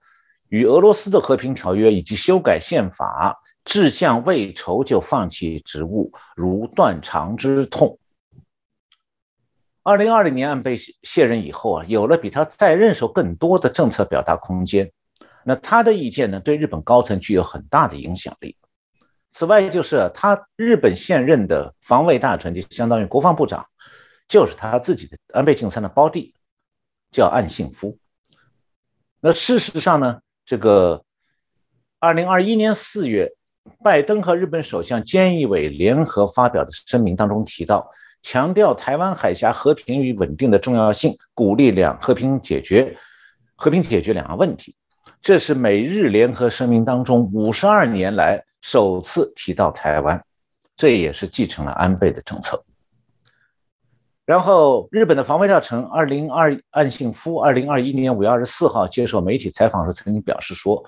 [0.48, 3.36] 与俄罗斯的和平条约以及修改宪法。
[3.62, 7.98] 志向未酬就放弃职务，如断肠之痛。
[9.82, 14.90] 二零二零年安倍卸任以后啊，有了比他在任时候更多的政策表达空间。
[15.44, 18.56] 那他的意见呢，对日本高层具有很大的影响力。
[19.32, 23.66] 此外，就是他日本现任的防卫大臣，就相当于国防部长，
[24.26, 26.34] 就是他自己的安倍晋三的胞弟，
[27.12, 27.96] 叫岸信夫。
[29.20, 31.04] 那事实上呢，这个
[32.00, 33.30] 二零二一年四月，
[33.84, 37.88] 拜登和日本首相菅义伟联合发表的声明当中提到，
[38.22, 42.98] 强调台湾海峡和平与稳定的重要性，鼓励两和平解决
[43.54, 44.74] 和平解决两岸问题。
[45.22, 50.24] 这是美日联合声明当中五十二年来首次提到台湾，
[50.76, 52.64] 这也是继承了安倍的政策。
[54.24, 60.82] 然后，日本的防卫大臣二零二岸信夫二零二一年五月二十四号接受媒体采访时曾经表示说，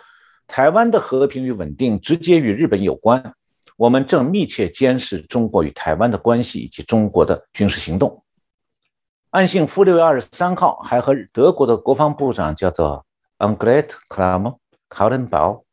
[0.46, 3.34] 台湾的和平与稳定直接与日本有关，
[3.76, 8.24] 我们正密切监视中国与台湾的关系以及中国的军事行动。
[9.28, 13.04] 岸信夫六月二十三号还和德国的国防部长叫做。
[13.42, 14.56] Angret Klam
[14.88, 15.64] Karen Bao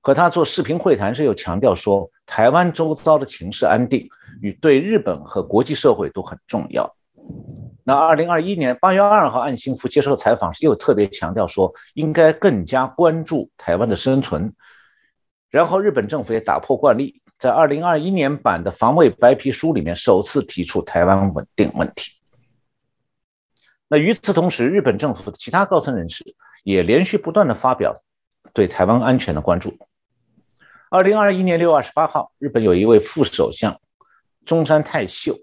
[0.00, 4.08] 和他做视频会谈时，又强调说，台湾周遭的情势安定
[4.40, 6.94] 与对日本和国际社会都很重要。
[7.82, 14.54] 那二零二一年八月二号，岸信夫接受采访时又特别强调说，应该更加关注台湾的生存。
[15.50, 22.12] 然后，日本政府也打破惯例，在二零二一年版的防卫白皮书里面首次提出台湾稳定问题。
[23.88, 26.34] 那与此同时，日本政府的其他高层人士
[26.64, 28.02] 也连续不断的发表
[28.52, 29.78] 对台湾安全的关注。
[30.90, 33.80] 二零二一年六月二十八号，日本有一位副首相
[34.44, 35.38] 中山泰秀，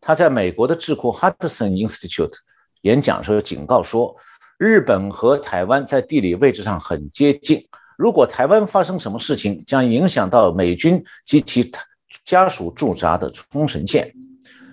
[0.00, 2.34] 他在美国的智库 Hudson Institute
[2.82, 4.16] 演讲时候警告说，
[4.58, 11.72] 日本和台湾在地理位置上很接近，如果台湾发生什么事情，将影响到美军及其
[12.24, 14.12] 家属驻扎的冲绳县。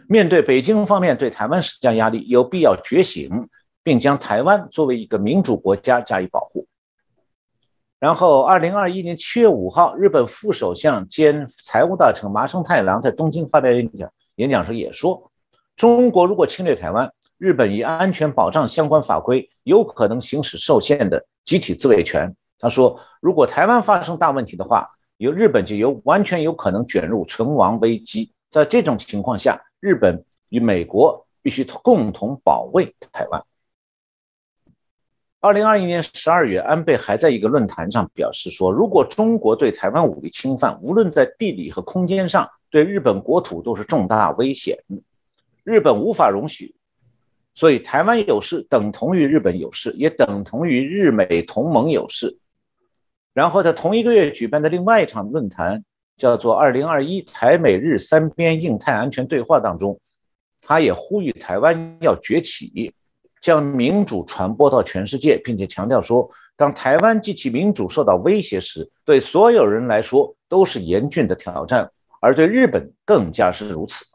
[0.08, 3.50] 面对北京方面对台湾施加压力，有必要觉醒，
[3.84, 6.68] 并将台湾作为一个民主国家加以保护。
[8.00, 15.32] 然后，二零二一年七月五号，日本副首相兼财务大臣麻生太郎在东京发表演讲，演讲时也说，
[15.76, 22.36] 中国如果侵略台湾，日本以安全保障相关法规有可能行使受限的集体自卫权。
[22.60, 28.34] 他说，如果台湾发生大问题的话，有日本就有完全有可能卷入存亡危机。
[28.50, 33.44] 在这种情况下，日本与美国必须共同保卫台湾。
[35.42, 44.80] 二零二一年十二月，安倍还在一个论坛上表示说，如果中国对台湾武力侵犯，无论在地理和空间上，对日本国土都是重大危险，
[45.66, 46.74] 日本无法容许。
[47.54, 52.40] 所以，台湾有事等同于日本有事，也等同于日美同盟有事。
[53.34, 55.84] 然后，在同一个月举办的另外一场论坛。
[56.18, 60.00] 叫做“二零二一台美日三边印太安全对话”当中，
[60.62, 62.94] 他也呼吁台湾要崛起，
[63.42, 71.92] 将民主传播到全世界，并且强调说，当台湾及其民主受到威胁时，对所有人来说都是严峻的挑战，
[72.22, 74.06] 而对日本更加是如此。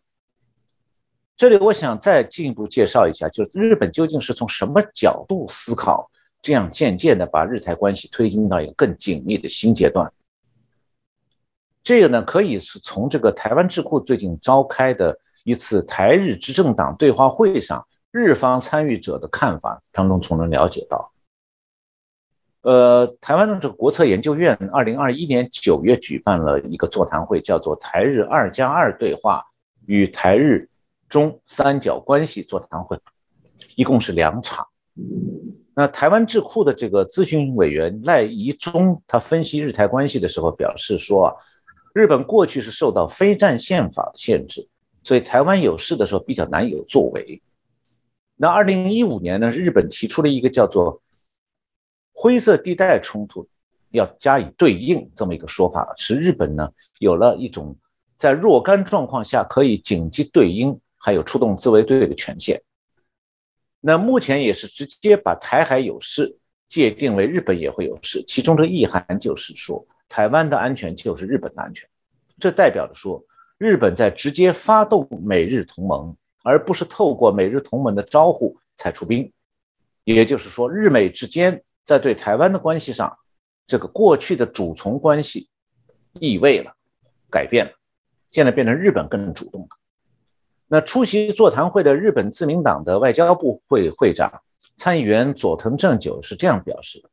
[1.37, 10.11] 这里我想再进一步介绍一下，就是日本究竟是从什么角度思考，这样渐渐的把日台关系推进到一个更紧密的新阶段。
[11.89, 21.11] 这个呢，可以是从这个台湾智库最近召开的一次台日执政党对话会上，日方参与者的看法当中，从中了解到。
[22.61, 29.43] 呃，台湾的这个国策研究院，二零二一年九月举办了一个座谈会，叫做“台日二加二对话
[29.87, 30.69] 与台日
[31.09, 32.99] 中三角关系座谈会”，
[33.77, 34.67] 一共是两场。
[35.75, 41.35] 那台湾智库的这个咨询委员赖宜中，他分析日台关系的时候表示说。
[41.95, 44.69] 日本过去是受到非战宪法的限制，
[45.03, 47.43] 所以台湾有事的时候比较难有作为。
[48.37, 51.03] 那二零一五年呢，日本提出了一个叫做
[52.13, 53.49] “灰色地带冲突”，
[53.91, 57.77] 要加以对应这么一个说法，使日本呢有了一种
[58.17, 62.63] 在若干状况下可以紧急对应，还有出动自卫队的权限。
[63.81, 69.87] 那目前也是直接把台海有事界定为日本也会有事，其中的意涵就是说。
[70.09, 71.87] 台湾的安全就是日本的安全，
[72.39, 73.23] 这代表着说，
[73.59, 79.31] 日本在直接发动美日同盟，而不是透过美日同盟的招呼才出兵。
[80.05, 83.19] 也就是说，日美之间在对台湾的关系上，
[83.67, 85.51] 这个过去的主从关系
[86.15, 86.75] 意味了
[87.31, 87.73] 改变了，
[88.31, 89.69] 现在变成日本更主动了。
[90.67, 94.43] 那出席座谈会的日本自民党的外交部会会长
[94.77, 97.11] 参议员佐藤正久是这样表示的，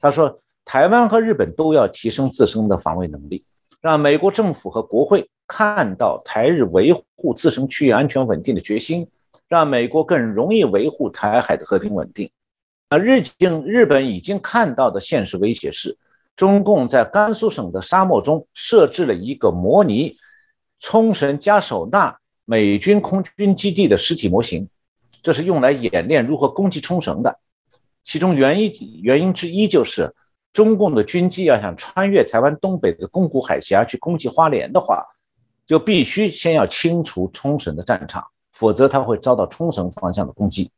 [0.00, 0.38] 他说。
[0.72, 3.44] 台湾和日本都要提升自身的防卫能力，
[3.80, 9.08] 让美国政府和国会看到台日维护自身区域安全稳定的决心，
[9.48, 12.30] 让美国更容易维护台海的和平稳定。
[12.88, 15.98] 那日经日本已经看到的现实威胁是，
[16.36, 20.18] 中共在甘肃省的沙漠中设置了一个模拟
[20.78, 24.68] 冲绳加手纳美军空军基地的实体模型，
[25.20, 27.40] 这是用来演练如何攻击冲绳的。
[28.04, 30.14] 其中原因原因之一就是，
[30.52, 35.04] 中共的军机要想穿越台湾东北的宫古海峡去攻击花莲的话，
[35.64, 40.72] 就必须先要清除冲绳的战场，否则它会遭到冲绳方向的攻击。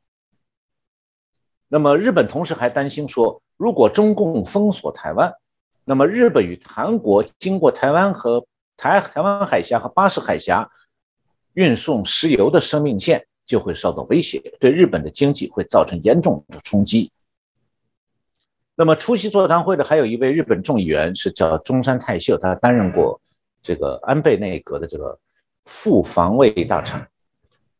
[1.68, 5.32] 那么日本同时还担心说，如果中共封锁台湾，
[5.84, 8.46] 那么日本与韩国经过台湾和
[8.76, 10.70] 台台湾海峡和巴士海峡
[11.54, 17.10] 运送石油的生命线就会受到威胁，对日本的经济会造成严重的冲击。
[18.74, 23.20] 那么出席座谈会的还有一位日本众议员，是叫中山泰秀，他担任过
[23.62, 25.18] 这个安倍内阁的这个
[25.66, 27.06] 副防卫大臣，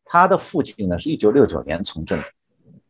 [0.05, 2.25] 他的父亲呢是一九六九年从政的。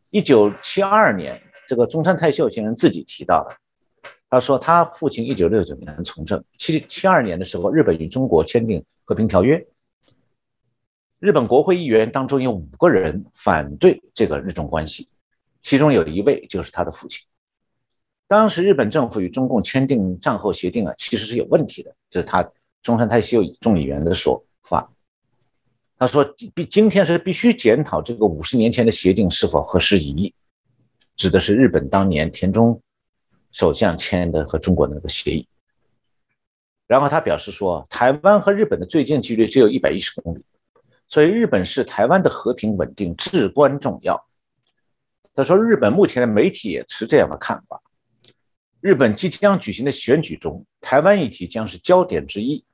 [0.09, 9.65] 一九七二年，这个中山泰秀先生自己提到的，他说他父亲一九六九年从政，七七二年的时候，日本与中国签订和平条约，
[11.19, 15.07] 日本国会议员当中有五个人反对这个日中关系，
[15.61, 17.25] 其中有一位就是他的父亲。
[18.27, 22.49] 当时日本政府与中共签订战后协定啊，其实是有问题的，这是他
[22.81, 24.89] 中山泰秀众议员的说法。
[25.99, 30.33] 他说：“必今天是必须检讨这个五十年前的协定是否合时宜，
[31.15, 32.81] 指的是日本当年田中
[33.51, 35.47] 首相签的和中国的那个协议。
[36.87, 40.43] 然后他表示说，台湾和日本的最近距离只有一百一十公里，
[41.07, 44.25] 所以日本是台湾的和平稳定至关重要。
[45.35, 47.81] 他说，日本目前的媒体也持这样的看法。
[48.83, 52.65] 日本即将举行的选举中，台湾议题将是焦点之一。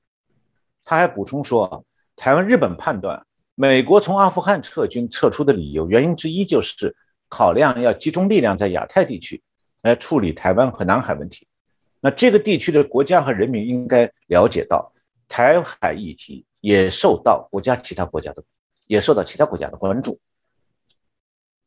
[0.83, 1.81] 他还补充说。”啊
[2.15, 6.93] 台湾日本判断，美国从阿富汗撤军撤出的理由原因之一就是
[7.29, 9.41] 考量要集中力量在亚太地区
[9.81, 11.47] 来处理台湾和南海问题。
[12.01, 14.91] 那这个地区的国家和人民应该了解到，
[15.29, 18.43] 台海议题也受到国家其他国家的
[18.85, 20.19] 也受到其他国家的关注。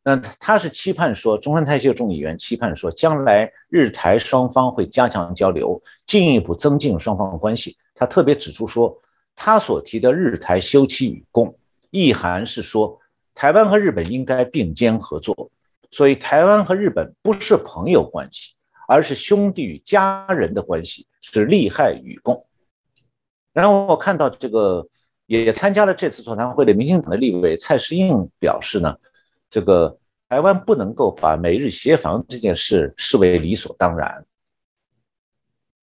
[0.03, 7.77] 那他是期盼说，中山泰秀众议员期盼说，将来日台双方会加强交流，进一步增进双方的关系。
[7.95, 8.99] 他特别指出说。
[9.35, 11.57] 他所提的日台休戚与共，
[11.91, 13.01] 意涵是说，
[13.35, 15.51] 台湾和日本应该并肩合作，
[15.91, 18.55] 所以台湾和日本不是朋友关系，
[18.87, 22.45] 而是兄弟与家人的关系，是利害与共。
[23.55, 24.87] 然后我看到这个
[25.25, 28.95] 也参加了这次座谈会的民进党的立委蔡诗应表示呢，
[29.53, 29.99] 这个
[30.31, 34.25] 台湾不能够把美日协防这件事视为理所当然。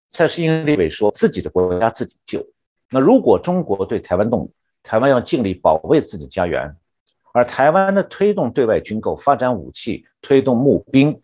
[0.10, 2.44] 蔡诗应立委说自己的国家自己救。
[2.90, 4.52] 那如果中国对台湾动，
[4.82, 6.76] 台湾要尽力保卫自己家园，
[7.32, 11.22] 而台湾的推动对外军购、发展武器、推动募兵、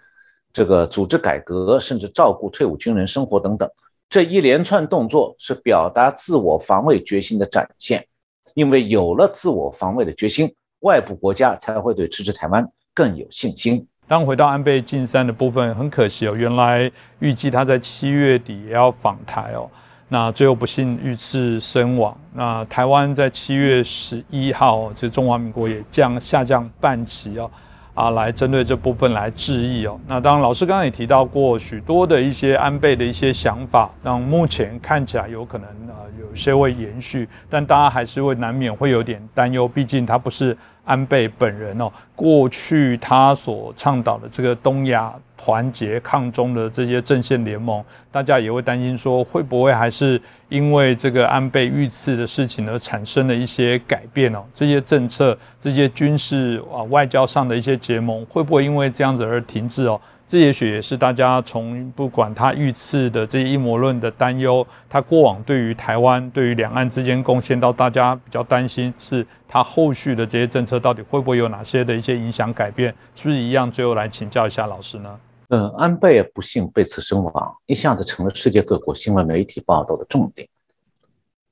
[0.54, 3.68] 这个组织改革，甚至照顾退伍军人生活等等，
[4.08, 8.08] 这一连串动作是表达自我防卫决心的展现。
[8.54, 10.54] 因为有了自我防卫的决心，
[10.86, 12.64] 外部国家才会对支持台湾
[12.94, 13.86] 更有信心。
[14.08, 19.68] 当回到安倍晋三的部分，很可惜哦，原来预计他在七月底也要访台哦。
[20.08, 22.16] 那最后不幸遇刺身亡。
[22.32, 27.50] 那台湾在七月十一号，这中华民国也降下降半旗哦，
[27.96, 30.00] 啊，来针对这部分来致意哦。
[30.08, 40.56] 那当然，老师刚刚也提到过许多的一些安倍的一些想法，让目前看起来有可能啊有些会延续，但大家还是会难免会有点担忧，毕竟他不是
[40.86, 41.92] 安倍本人哦。
[42.16, 45.14] 过去他所倡导的这个东亚。
[45.38, 50.20] 团结抗中的这些阵线联盟，大家也会担心说，会不会还是
[50.50, 54.44] 因为这个安倍遇刺的事情而产生了一些改变哦？
[54.56, 60.00] 这些政策、这些军事啊、外交上的一些结盟，会不会因为这样子而停滞哦？
[60.28, 72.94] 这也许也是大家从不管他遇刺的这些阴谋论的担忧，他过往对于台湾、对于两岸之间贡献到大家比较担心，是他后续的这些政策到底会不会有哪些的一些影响改变？
[73.16, 73.72] 是不是一样？
[73.72, 75.20] 最后来请教一下老师呢？
[75.50, 80.48] 嗯，安倍不幸被刺身亡，一下子成了世界各国新闻媒体报道的重点。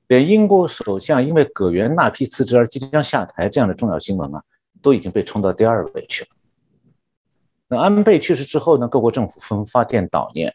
[0.08, 4.42] 连英国首相因为葛源那批辞职而即将下台这样的重要新闻啊，
[4.82, 6.30] 都已经被冲到第二位去了。
[7.78, 8.88] 安倍去世之后呢？
[8.88, 10.54] 各国政府纷发电悼念。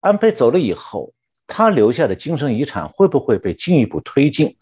[0.00, 1.12] 安倍走了以后，
[1.46, 4.56] 他留下的精神遗产会不会被进一步推进？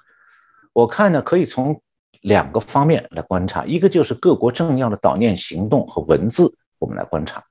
[0.73, 1.81] 我看呢，可以从
[2.23, 6.57] 两个方面来观察，一个就是各国政要的悼念行动和文字。
[6.79, 7.43] 我们来观察，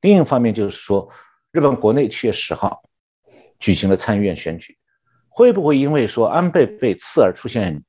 [0.00, 1.08] 另一方面就是说，
[1.52, 2.82] 日本国内七月十号
[3.58, 4.76] 举行了参议院选举，
[5.28, 7.84] 会不会因为说安倍被刺而出现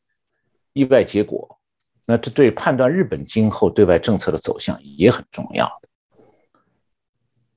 [0.73, 1.59] 意外结果？
[2.05, 5.81] 那这对判断日本今后对外政策的走向也很重要。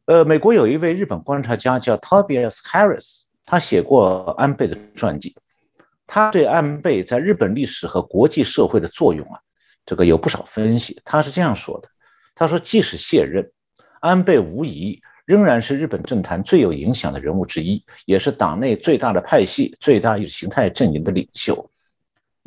[0.06, 5.36] 呃，美国有一位日本观察家叫 Tobias Harris，他写过安倍的传记。
[6.06, 9.38] 他对安倍在日本历史和国际社会的作用啊，
[9.84, 10.98] 这个有不少分析。
[11.04, 11.88] 他是这样说的：
[12.34, 13.52] 他说，即使卸任，
[14.00, 21.70] 安倍无疑仍然是日本政坛最有影响的人物之一，也是党内最大的派系、最大意识形态阵营的领袖，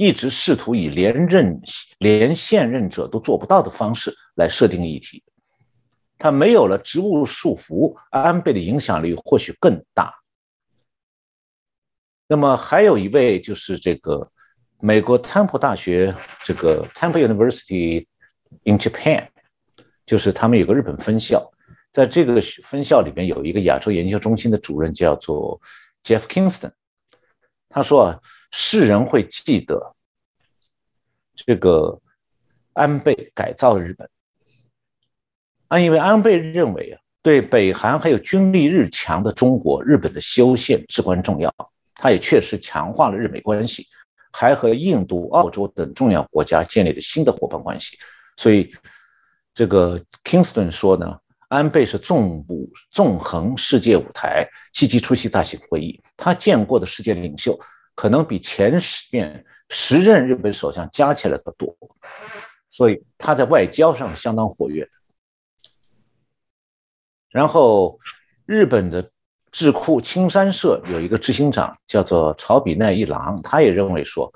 [0.01, 1.61] 一直试图以连任
[1.99, 5.23] 连现任者都做不到的方式来设定议题。
[6.17, 10.11] 他没有了职务束缚，安倍的影响力或许更大。
[12.27, 14.31] 那么还有一位就是这个
[14.79, 18.07] 美国 Temple 大学，这个 Temple University
[18.63, 19.27] in Japan，
[20.07, 21.47] 就是他们有个日本分校，
[21.91, 25.61] 在这个分校里面有一个亚洲研究中心的主任叫做
[26.03, 26.71] Jeff Kingston，
[27.69, 28.19] 他说啊，
[28.51, 29.95] 世人会记得
[31.35, 31.99] 这个
[32.73, 34.09] 安倍改造日本，
[35.69, 41.53] 啊因为安倍认为啊，对北韩还有军力日强的中国，日本的修宪至关重要。
[41.95, 43.85] 他也确实强化了日美关系，
[44.31, 47.95] 还和印度、澳洲等重要国家建立了新的伙伴关系。
[48.37, 48.73] 所以，
[49.53, 56.01] 这个 Kingston 说呢，安倍是纵步纵横世界舞台，积极出席大型会议。
[56.17, 57.59] 他见过的世界领袖
[57.95, 61.75] 可能比前十面十任日本首相加起来的多，
[62.69, 64.87] 所以他在外交上相当活跃。
[67.29, 67.99] 然后，
[68.45, 69.11] 日本的。
[69.53, 74.31] 智库青山社有一个执行长叫做朝比奈一郎，他也认为说，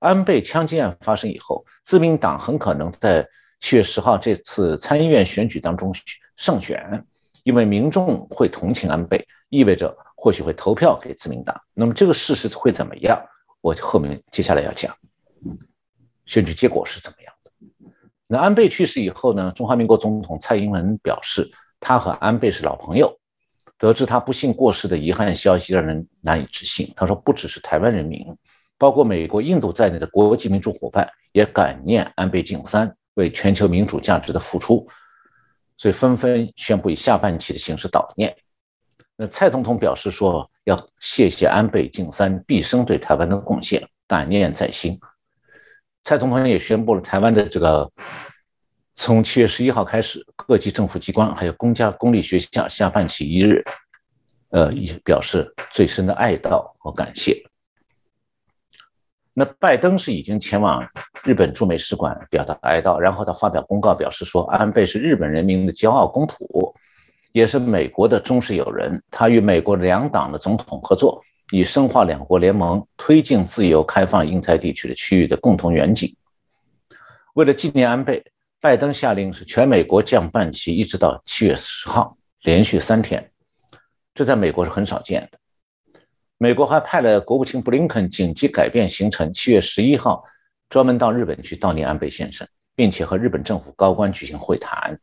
[0.00, 3.26] 安倍枪击案发生以后，自民党很可能在
[3.58, 5.94] 七月十号这次参议院选举当中
[6.36, 7.06] 胜选，
[7.42, 11.54] 因为民众会同情安倍，意味着或许会投票给自民党。
[11.74, 13.22] 那么这个事实会怎么样？
[13.60, 14.96] 我后面接下来要讲，
[16.24, 17.50] 选举结果是怎么样的。
[18.26, 19.52] 那安倍去世以后呢？
[19.54, 23.18] 中华民国总统蔡英文表示，他和安倍是老朋友。
[23.76, 26.92] 得知他不幸过世的遗憾消息，让人难以置信。
[26.94, 28.36] 他说：“不只是台湾人民，
[28.76, 34.86] 包括美国、印度在内的国际民主伙伴也感念安倍晋三为全球民主价值的付出，
[35.78, 38.36] 所以纷纷宣布以下半旗的形式悼念。”
[39.22, 44.98] 那蔡总统表示说：“要谢谢安倍晋三毕生对台湾的贡献，感念在心。”
[46.02, 47.92] 蔡总统也宣布了台湾的这个。
[48.94, 53.62] 从七月十一号开始，各级政府机关还有公家公立学校下半旗一日，
[54.48, 57.42] 呃，以表示最深的哀悼和感谢。
[59.34, 60.86] 那拜登是已经前往
[61.24, 66.74] 日本驻美使馆表达哀悼，然后他发表公告表示说，安倍是日本人民的骄傲公仆，
[67.32, 69.02] 也是美国的忠实友人。
[69.10, 71.22] 他与美国两党的总统合作，
[71.52, 76.14] 以深化两国联盟，推进自由开放印太地区的区域的共同远景。
[77.34, 78.22] 为了纪念安倍。
[78.62, 83.30] 拜登下令是全美国降半旗，一直到七月十号，连续三天，
[84.14, 85.38] 这在美国是很少见的。
[86.36, 90.22] 美国还派了国务卿布林肯紧急改变行程，七月十一号
[90.68, 95.00] 专门到日本去悼念安倍先生，并且和日本政府高官举行会谈。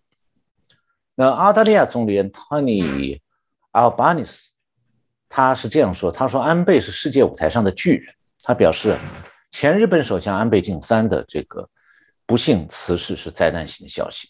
[1.19, 3.19] 那澳大利亚总理 Tony
[3.71, 4.49] Albanese
[5.27, 8.13] 他是这样说：“他说安倍是世界舞台上的巨人。
[8.43, 8.95] 他表示，
[9.49, 11.67] 前日本首相安倍晋三的这个。”
[12.27, 14.29] 不幸辞世是灾难性的消息。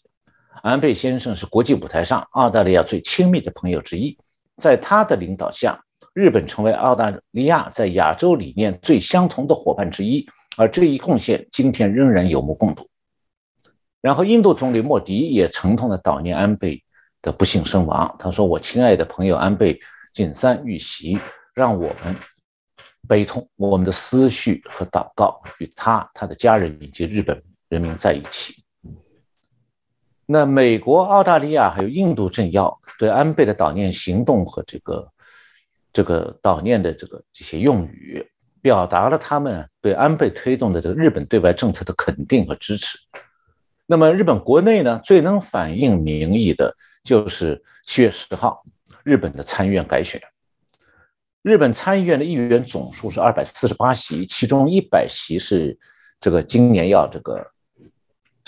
[0.63, 4.17] 安倍先生是国际舞台上澳大利亚最亲密的朋友之一，
[4.61, 5.83] 在他的领导下，
[6.13, 10.25] 日本成为澳大利亚在亚洲理念最相同的伙伴之一，
[10.55, 12.87] 而这一贡献今天仍然有目共睹。
[14.07, 16.81] 然后，印度总理莫迪也沉痛地悼念安倍
[17.21, 18.15] 的不幸身亡。
[18.17, 19.77] 他说：“我亲爱的朋友安倍
[20.13, 21.19] 晋三遇袭，
[21.53, 22.15] 让我们
[23.05, 28.63] 悲痛，我们的思绪和祷告与他、他的家人以及日本。”人民在一起。
[30.25, 35.11] 那美国、澳大利亚还有印度政要对安倍的悼念行动和这个
[35.91, 38.25] 这个悼念的这个这些用语，
[38.61, 42.97] 表达了他们对安倍推动的这个日本对外政策的肯定和支持。
[43.87, 48.63] 那么日本国内呢，最能反映民意的就是七月十号
[49.03, 50.21] 日本的参议院改选。
[51.41, 55.75] 日本参议院的议员总数是二百四十八席，其中一百席是
[56.19, 57.45] 这个今年要这个。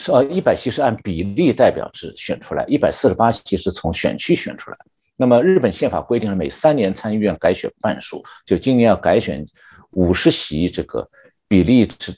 [0.01, 4.77] 是呃，一百席是按比例代表制选出来，一百四十八席是从选区选出来。
[5.17, 9.45] 那么日本宪法规定了每三年参议院改选半数，就今年要改选
[9.91, 11.05] 五十席这个
[11.49, 12.15] 比例制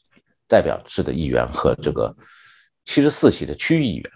[0.48, 2.16] 代表制的议员和这个
[2.86, 4.12] 七十四席的区议员。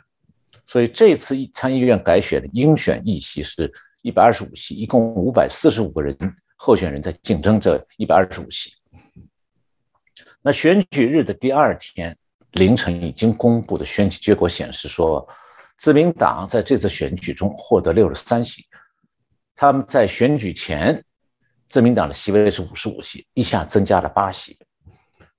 [0.67, 6.17] 所以这次参议院改选的应选议席是一百二十五席，一共五百四十五个人
[6.55, 8.73] 候选人在竞争这一百二十五席。
[10.41, 12.17] 那选举日的第二天。
[12.55, 15.27] 凌晨已经公布的选举结果显示，说
[15.77, 18.65] 自民党在这次选举中获得六十三席，
[19.57, 21.03] 他们在选举前，
[21.67, 24.57] 自民党的席位是五十五席，一下增加了八席。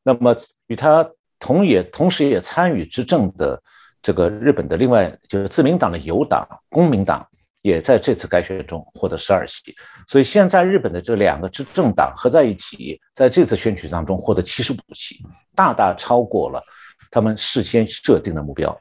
[0.02, 3.62] 那么与他同也同时也参与执政的
[4.02, 7.26] 这个日本的另外就是自民党的友党公民党。
[7.62, 9.74] 也在这次改选中获得十二席，
[10.06, 15.20] 所以现在日本的这两个执政党合在一起，在这次选举当中获得七十五席，
[15.52, 16.62] 大大超过了
[17.10, 18.80] 他们事先设定的目标。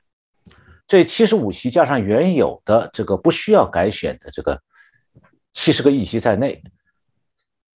[0.85, 4.61] 这七十五席加上原有的这个不需要改选的这个
[5.53, 6.61] 七十个议席在内，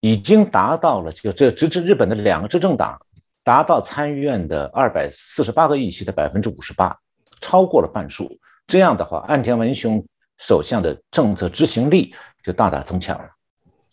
[0.02, 3.02] 已经达到了就这直至日本的两个执政党
[3.50, 6.96] 达到参议院的二百四十八个议席的百分之五十八，
[7.42, 8.38] 超过了半数。
[8.68, 10.06] 这样的话，岸田文雄。
[10.38, 13.28] 首相的政策执行力就大大增强了。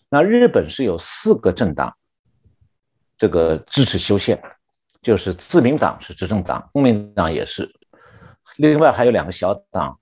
[0.08, 1.92] 那日本是有四个政党，
[3.16, 4.40] 这个支持修宪，
[5.02, 7.68] 就是自民党是执政党，公民党也是，
[8.58, 9.98] 另外还有两个小党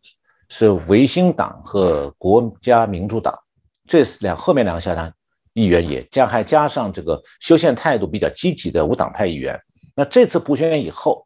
[0.51, 3.39] 是维新党和国家民主党。
[3.87, 5.11] 这两后面两个小党
[5.55, 9.59] 议员也加还加上这个修宪态度比较积极的无党派议员。
[9.97, 11.25] 那这次补选以后。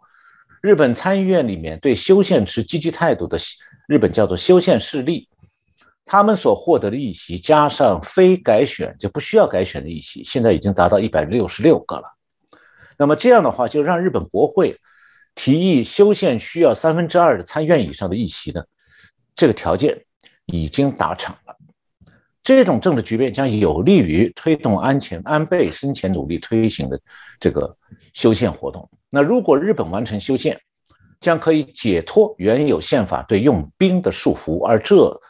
[0.60, 3.38] 日本参议院里面对修宪持积极态度的
[3.86, 5.28] 日本叫做修宪势力，
[6.04, 12.12] 他们所获得的议席加上非改选就不需要改选的议席，现在已经达到一百六十六个了。
[12.96, 14.80] 那么这样的话，就让日本国会
[15.36, 18.64] 提议修宪需要三分之二的参院以上的议席呢，
[19.36, 20.06] 这个条件
[20.46, 21.32] 已经达成。
[22.56, 26.98] 这种政治局面将有利于推动安前安倍生前努力推行的
[27.38, 27.76] 这个
[28.14, 28.88] 修宪活动。
[29.10, 30.58] 那如果日本完成修宪，
[31.20, 35.20] 将可以解脱原有宪法对用兵的束缚，而这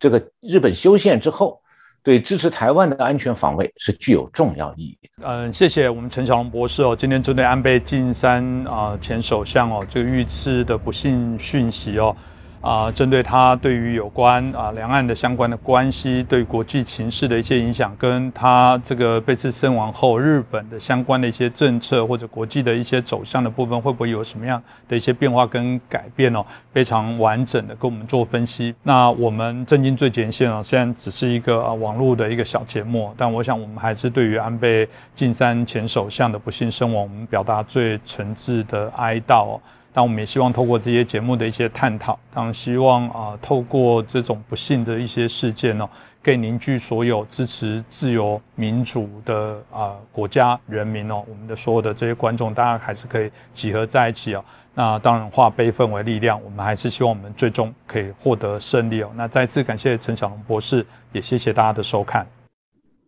[0.00, 1.60] 这个日本修宪之后，
[2.02, 4.98] 对支持台湾的安全防卫是具有重要意义。
[5.20, 12.16] 嗯，谢谢我们陈小龙博士哦，今天针对安倍晋三啊前首相哦这个遇刺的不幸讯息哦。
[12.62, 26.46] 啊，针对他对于有关啊两岸的相关的关系，对国际情势的一些影响，跟他这个被刺身亡后日本的相关的一些政策或者国际的一些走向的部分，会不会有什么样的一些变化跟改变哦？
[26.72, 28.72] 非常完整的跟我们做分析。
[28.84, 39.58] 那我们震惊最前线哦，虽然只是一个啊网络的一个小节目，但我想我们还是对于安倍晋三前首相的不幸身亡，我们表达最诚挚的哀悼。
[39.92, 45.88] 但我们也希望透过这些节目的一些探讨，当然希望啊，透过这种不幸的一些事件呢，
[46.22, 54.44] 可以凝聚所有支持自由民主的啊国家人民哦，我们的所有的这些观众，大家还是可以集合在一起哦。
[54.74, 59.10] 那当然化悲愤为力量，我们还是希望我们最终可以获得胜利哦。
[59.14, 62.26] 那再次感谢陈小龙博士，也谢谢大家的收看。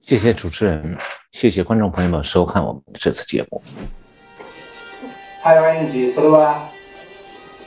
[0.03, 0.95] 谢谢主持人，
[1.33, 3.63] 谢谢观众朋友们收看我们这次节目。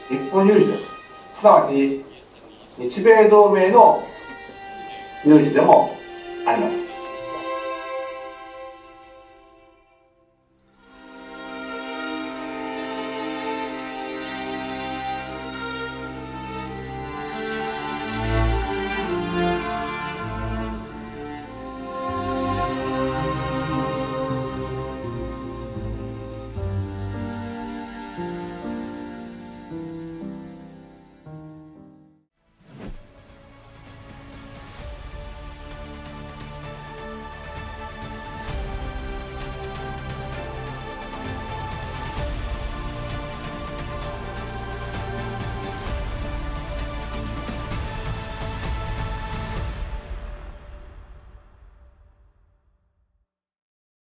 [0.10, 0.88] 日本有事です。
[1.34, 2.04] すなわち
[2.78, 4.04] 日米同盟の
[5.26, 5.98] 有事でも
[6.46, 6.87] あります。